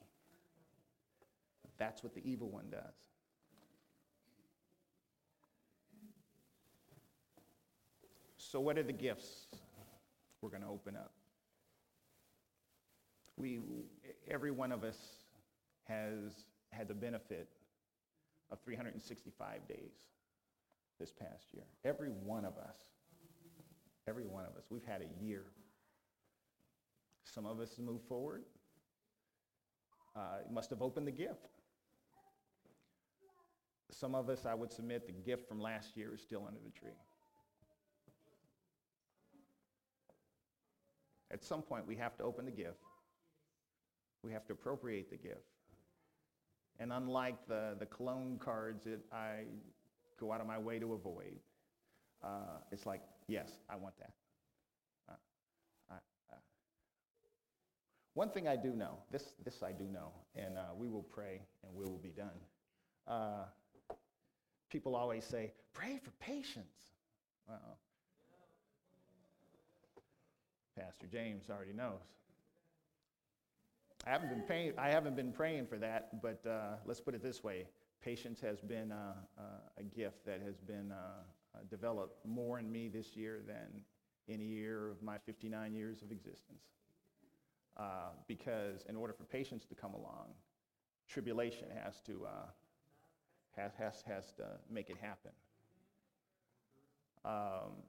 That's 1.77 2.03
what 2.03 2.13
the 2.13 2.21
evil 2.23 2.49
one 2.49 2.65
does. 2.71 2.81
So, 8.37 8.59
what 8.59 8.77
are 8.77 8.83
the 8.83 8.93
gifts 8.93 9.47
we're 10.41 10.49
going 10.49 10.63
to 10.63 10.69
open 10.69 10.95
up? 10.95 11.11
We, 13.37 13.59
every 14.29 14.51
one 14.51 14.71
of 14.71 14.83
us 14.83 14.97
has 15.87 16.45
had 16.71 16.87
the 16.87 16.93
benefit 16.93 17.47
of 18.51 18.59
365 18.65 19.67
days 19.67 19.77
this 20.99 21.11
past 21.11 21.53
year. 21.53 21.63
Every 21.85 22.09
one 22.09 22.45
of 22.45 22.57
us. 22.57 22.77
Every 24.07 24.25
one 24.25 24.45
of 24.45 24.55
us. 24.57 24.65
We've 24.69 24.85
had 24.85 25.01
a 25.01 25.23
year. 25.23 25.45
Some 27.23 27.45
of 27.45 27.59
us 27.59 27.75
have 27.75 27.85
moved 27.85 28.07
forward. 28.07 28.43
Uh, 30.15 30.39
must 30.51 30.69
have 30.71 30.81
opened 30.81 31.07
the 31.07 31.11
gift. 31.11 31.47
Some 33.91 34.15
of 34.15 34.29
us, 34.29 34.45
I 34.45 34.53
would 34.53 34.71
submit, 34.71 35.07
the 35.07 35.13
gift 35.13 35.47
from 35.47 35.59
last 35.59 35.95
year 35.95 36.13
is 36.13 36.21
still 36.21 36.45
under 36.47 36.59
the 36.63 36.71
tree. 36.71 36.91
At 41.31 41.43
some 41.43 41.61
point, 41.61 41.87
we 41.87 41.95
have 41.95 42.17
to 42.17 42.23
open 42.23 42.45
the 42.45 42.51
gift. 42.51 42.83
We 44.23 44.31
have 44.31 44.45
to 44.47 44.53
appropriate 44.53 45.09
the 45.09 45.17
gift. 45.17 45.45
And 46.79 46.91
unlike 46.91 47.47
the, 47.47 47.75
the 47.79 47.85
cologne 47.85 48.39
cards 48.39 48.85
that 48.85 48.99
I 49.13 49.43
go 50.19 50.31
out 50.31 50.41
of 50.41 50.47
my 50.47 50.57
way 50.57 50.79
to 50.79 50.93
avoid, 50.93 51.39
uh, 52.23 52.59
it's 52.71 52.85
like, 52.85 53.01
yes, 53.27 53.49
I 53.69 53.75
want 53.75 53.97
that. 53.99 54.11
Uh, 55.09 55.93
uh, 56.31 56.35
one 58.13 58.29
thing 58.29 58.47
I 58.47 58.55
do 58.55 58.75
know, 58.75 58.97
this, 59.11 59.23
this 59.43 59.63
I 59.63 59.71
do 59.71 59.85
know, 59.85 60.11
and 60.35 60.57
uh, 60.57 60.73
we 60.77 60.87
will 60.87 61.03
pray 61.03 61.41
and 61.63 61.75
we 61.75 61.85
will 61.85 61.99
be 61.99 62.09
done. 62.09 62.39
Uh, 63.07 63.45
people 64.69 64.95
always 64.95 65.25
say, 65.25 65.53
pray 65.73 65.99
for 66.03 66.11
patience. 66.19 66.91
Well, 67.47 67.77
Pastor 70.77 71.07
James 71.11 71.45
already 71.49 71.73
knows. 71.73 71.99
I 74.05 74.11
haven't 74.11 74.29
been 74.29 74.43
praying, 74.45 74.73
I 74.77 74.89
haven't 74.89 75.15
been 75.15 75.33
praying 75.33 75.67
for 75.67 75.77
that, 75.77 76.21
but 76.21 76.45
uh, 76.47 76.75
let's 76.85 77.01
put 77.01 77.15
it 77.15 77.21
this 77.21 77.43
way. 77.43 77.65
Patience 78.03 78.39
has 78.41 78.61
been 78.61 78.91
uh, 78.91 79.13
uh, 79.37 79.43
a 79.77 79.83
gift 79.83 80.25
that 80.25 80.41
has 80.45 80.59
been 80.59 80.91
uh, 80.91 80.95
uh, 81.55 81.59
developed 81.69 82.25
more 82.25 82.59
in 82.59 82.71
me 82.71 82.87
this 82.87 83.15
year 83.15 83.41
than 83.45 83.81
any 84.29 84.45
year 84.45 84.89
of 84.89 85.01
my 85.01 85.17
59 85.25 85.73
years 85.73 86.01
of 86.01 86.11
existence. 86.11 86.63
Uh, 87.77 88.11
because 88.27 88.85
in 88.89 88.95
order 88.95 89.13
for 89.13 89.23
patience 89.23 89.65
to 89.65 89.75
come 89.75 89.93
along, 89.93 90.27
tribulation 91.07 91.67
has 91.83 92.01
to, 92.05 92.25
has, 93.55 93.71
has, 93.77 94.03
has 94.07 94.31
to 94.33 94.45
make 94.69 94.89
it 94.89 94.97
happen. 95.01 95.31
Um, 97.25 97.83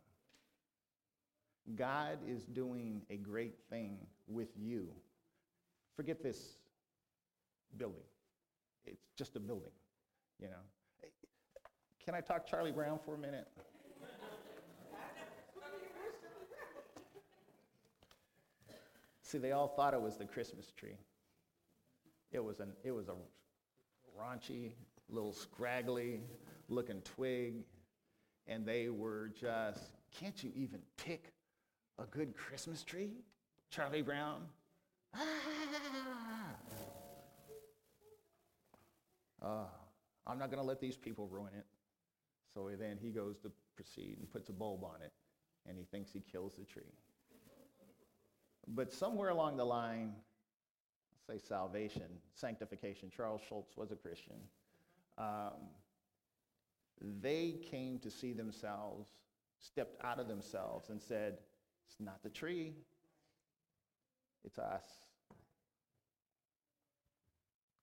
God 1.77 2.19
is 2.27 2.45
doing 2.45 3.03
a 3.11 3.17
great 3.17 3.57
thing 3.69 3.99
with 4.27 4.49
you. 4.57 4.89
Forget 5.97 6.23
this 6.23 6.57
building. 7.77 8.03
It's 8.87 9.11
just 9.17 9.37
a 9.37 9.41
building, 9.41 9.71
you 10.41 10.49
know. 10.49 11.09
Can 12.05 12.15
I 12.15 12.21
talk 12.21 12.47
Charlie 12.47 12.73
Brown 12.73 12.99
for 13.05 13.15
a 13.15 13.19
minute? 13.19 13.47
See, 19.23 19.39
they 19.39 19.53
all 19.53 19.69
thought 19.69 19.95
it 19.95 20.01
was 20.01 20.17
the 20.17 20.25
Christmas 20.25 20.73
tree. 20.77 20.97
It 22.33 22.43
was, 22.43 22.59
an, 22.59 22.73
it 22.83 22.91
was 22.91 23.09
a 23.09 23.15
raunchy, 24.21 24.73
little 25.09 25.33
scraggly 25.33 26.21
looking 26.69 27.01
twig, 27.03 27.55
and 28.49 28.67
they 28.67 28.89
were 28.89 29.31
just, 29.41 29.93
can't 30.19 30.43
you 30.43 30.51
even 30.57 30.81
pick 30.97 31.33
a 31.99 32.07
good 32.07 32.37
Christmas 32.37 32.83
tree? 32.83 33.13
Charlie 33.71 34.03
Brown? 34.03 34.43
Ah. 35.15 35.21
Uh, 39.43 39.65
I'm 40.31 40.39
not 40.39 40.51
going 40.51 40.63
to 40.63 40.67
let 40.67 40.81
these 40.81 40.97
people 40.97 41.27
ruin 41.27 41.53
it. 41.57 41.67
So 42.55 42.71
then 42.79 42.99
he 43.01 43.11
goes 43.11 43.39
to 43.39 43.51
proceed 43.75 44.17
and 44.19 44.31
puts 44.31 44.49
a 44.49 44.53
bulb 44.53 44.85
on 44.85 45.03
it, 45.03 45.13
and 45.69 45.77
he 45.77 45.85
thinks 45.85 46.13
he 46.13 46.21
kills 46.21 46.55
the 46.59 46.65
tree. 46.65 46.93
But 48.69 48.93
somewhere 48.93 49.31
along 49.31 49.57
the 49.57 49.65
line, 49.65 50.13
say 51.27 51.39
salvation, 51.39 52.07
sanctification, 52.35 53.11
Charles 53.15 53.41
Schulz 53.49 53.77
was 53.77 53.91
a 53.91 53.97
Christian. 53.97 54.37
Um, 55.19 55.69
they 57.21 57.57
came 57.71 57.99
to 58.01 58.11
see 58.11 58.33
themselves, 58.33 59.09
stepped 59.59 60.03
out 60.05 60.21
of 60.21 60.29
themselves, 60.29 60.91
and 60.91 61.01
said, 61.01 61.39
It's 61.87 61.99
not 61.99 62.23
the 62.23 62.31
tree, 62.31 62.75
it's 64.45 64.59
us. 64.59 64.85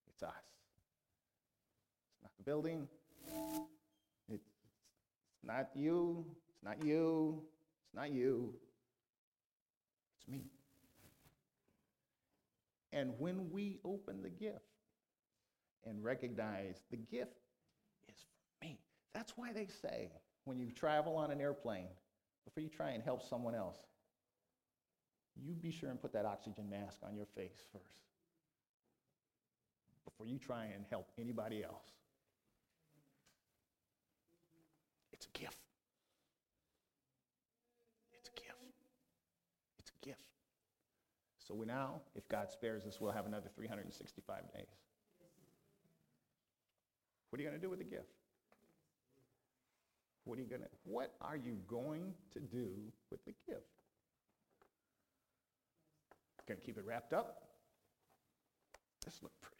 It's 0.10 0.24
us. 0.24 0.57
It's 2.38 2.46
the 2.46 2.52
building. 2.52 2.88
It's 4.30 4.44
not 5.44 5.70
you. 5.74 6.26
It's 6.50 6.64
not 6.64 6.84
you. 6.84 7.42
It's 7.86 7.96
not 7.96 8.12
you. 8.12 8.54
It's 10.18 10.28
me. 10.28 10.44
And 12.92 13.14
when 13.20 13.50
we 13.52 13.80
open 13.84 14.22
the 14.22 14.30
gift 14.30 14.66
and 15.86 16.04
recognize 16.04 16.76
the 16.92 16.98
gift 16.98 17.38
is 18.10 18.16
for 18.60 18.66
me, 18.66 18.80
that's 19.14 19.34
why 19.36 19.54
they 19.54 19.68
say 19.82 20.10
when 20.46 20.60
you 20.60 20.72
travel 20.72 21.16
on 21.16 21.32
an 21.32 21.42
airplane, 21.42 21.90
before 22.46 22.64
you 22.64 22.70
try 22.70 22.92
and 22.92 23.04
help 23.04 23.22
someone 23.28 23.56
else, 23.56 23.78
you 25.36 25.54
be 25.54 25.72
sure 25.72 25.90
and 25.90 26.02
put 26.02 26.14
that 26.14 26.26
oxygen 26.26 26.70
mask 26.70 26.98
on 27.04 27.16
your 27.16 27.28
face 27.36 27.66
first 27.72 28.02
before 30.06 30.26
you 30.26 30.40
try 30.40 30.66
and 30.66 30.86
help 30.90 31.10
anybody 31.20 31.64
else. 31.64 31.97
It's 35.18 35.28
a 35.28 35.40
gift. 35.40 35.58
It's 38.14 38.30
a 38.30 38.40
gift. 38.40 38.62
It's 39.80 39.92
a 39.92 40.06
gift. 40.06 40.22
So 41.40 41.56
we 41.56 41.66
now, 41.66 42.02
if 42.16 42.28
God 42.28 42.50
spares 42.52 42.86
us, 42.86 43.00
we'll 43.00 43.12
have 43.12 43.26
another 43.26 43.50
365 43.56 44.54
days. 44.54 44.66
What 47.30 47.40
are 47.40 47.44
you 47.44 47.50
going 47.50 47.60
to 47.60 47.66
do 47.66 47.70
with 47.70 47.80
the 47.80 47.86
gift? 47.86 48.10
What 50.24 50.38
are 50.38 50.42
you 50.42 50.48
going 50.48 50.62
to 50.62 50.68
what 50.84 51.14
are 51.22 51.38
you 51.38 51.58
going 51.70 52.14
to 52.34 52.40
do 52.40 52.68
with 53.10 53.24
the 53.26 53.34
gift? 53.48 53.62
Going 56.48 56.60
to 56.60 56.66
keep 56.66 56.78
it 56.78 56.86
wrapped 56.86 57.12
up? 57.12 57.44
This 59.04 59.20
look 59.22 59.34
pretty. 59.42 59.58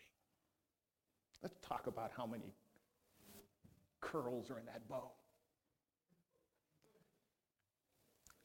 Let's 1.44 1.58
talk 1.68 1.88
about 1.88 2.12
how 2.16 2.26
many 2.26 2.54
curls 4.00 4.50
are 4.50 4.58
in 4.58 4.66
that 4.68 4.88
bow. 4.88 5.12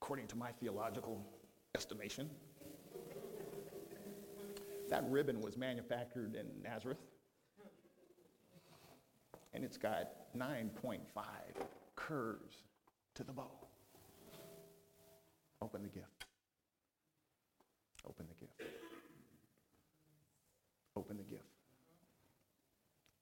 According 0.03 0.27
to 0.27 0.37
my 0.37 0.51
theological 0.51 1.25
estimation, 1.77 2.29
that 4.91 5.05
ribbon 5.09 5.41
was 5.41 5.57
manufactured 5.57 6.35
in 6.35 6.47
Nazareth, 6.61 6.99
and 9.55 9.63
it's 9.63 9.77
got 9.77 10.35
9.5 10.37 10.99
curves 11.95 12.57
to 13.15 13.23
the 13.23 13.31
bow. 13.31 13.49
Open 15.63 15.85
the 15.85 15.89
gift. 15.89 16.25
Open 18.05 18.27
the 18.29 18.45
gift. 18.45 18.61
Open 20.97 21.17
the 21.17 21.23
gift. 21.23 21.45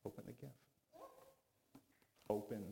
Open 0.06 0.24
the 0.26 0.32
gift. 0.32 0.54
Open. 2.30 2.69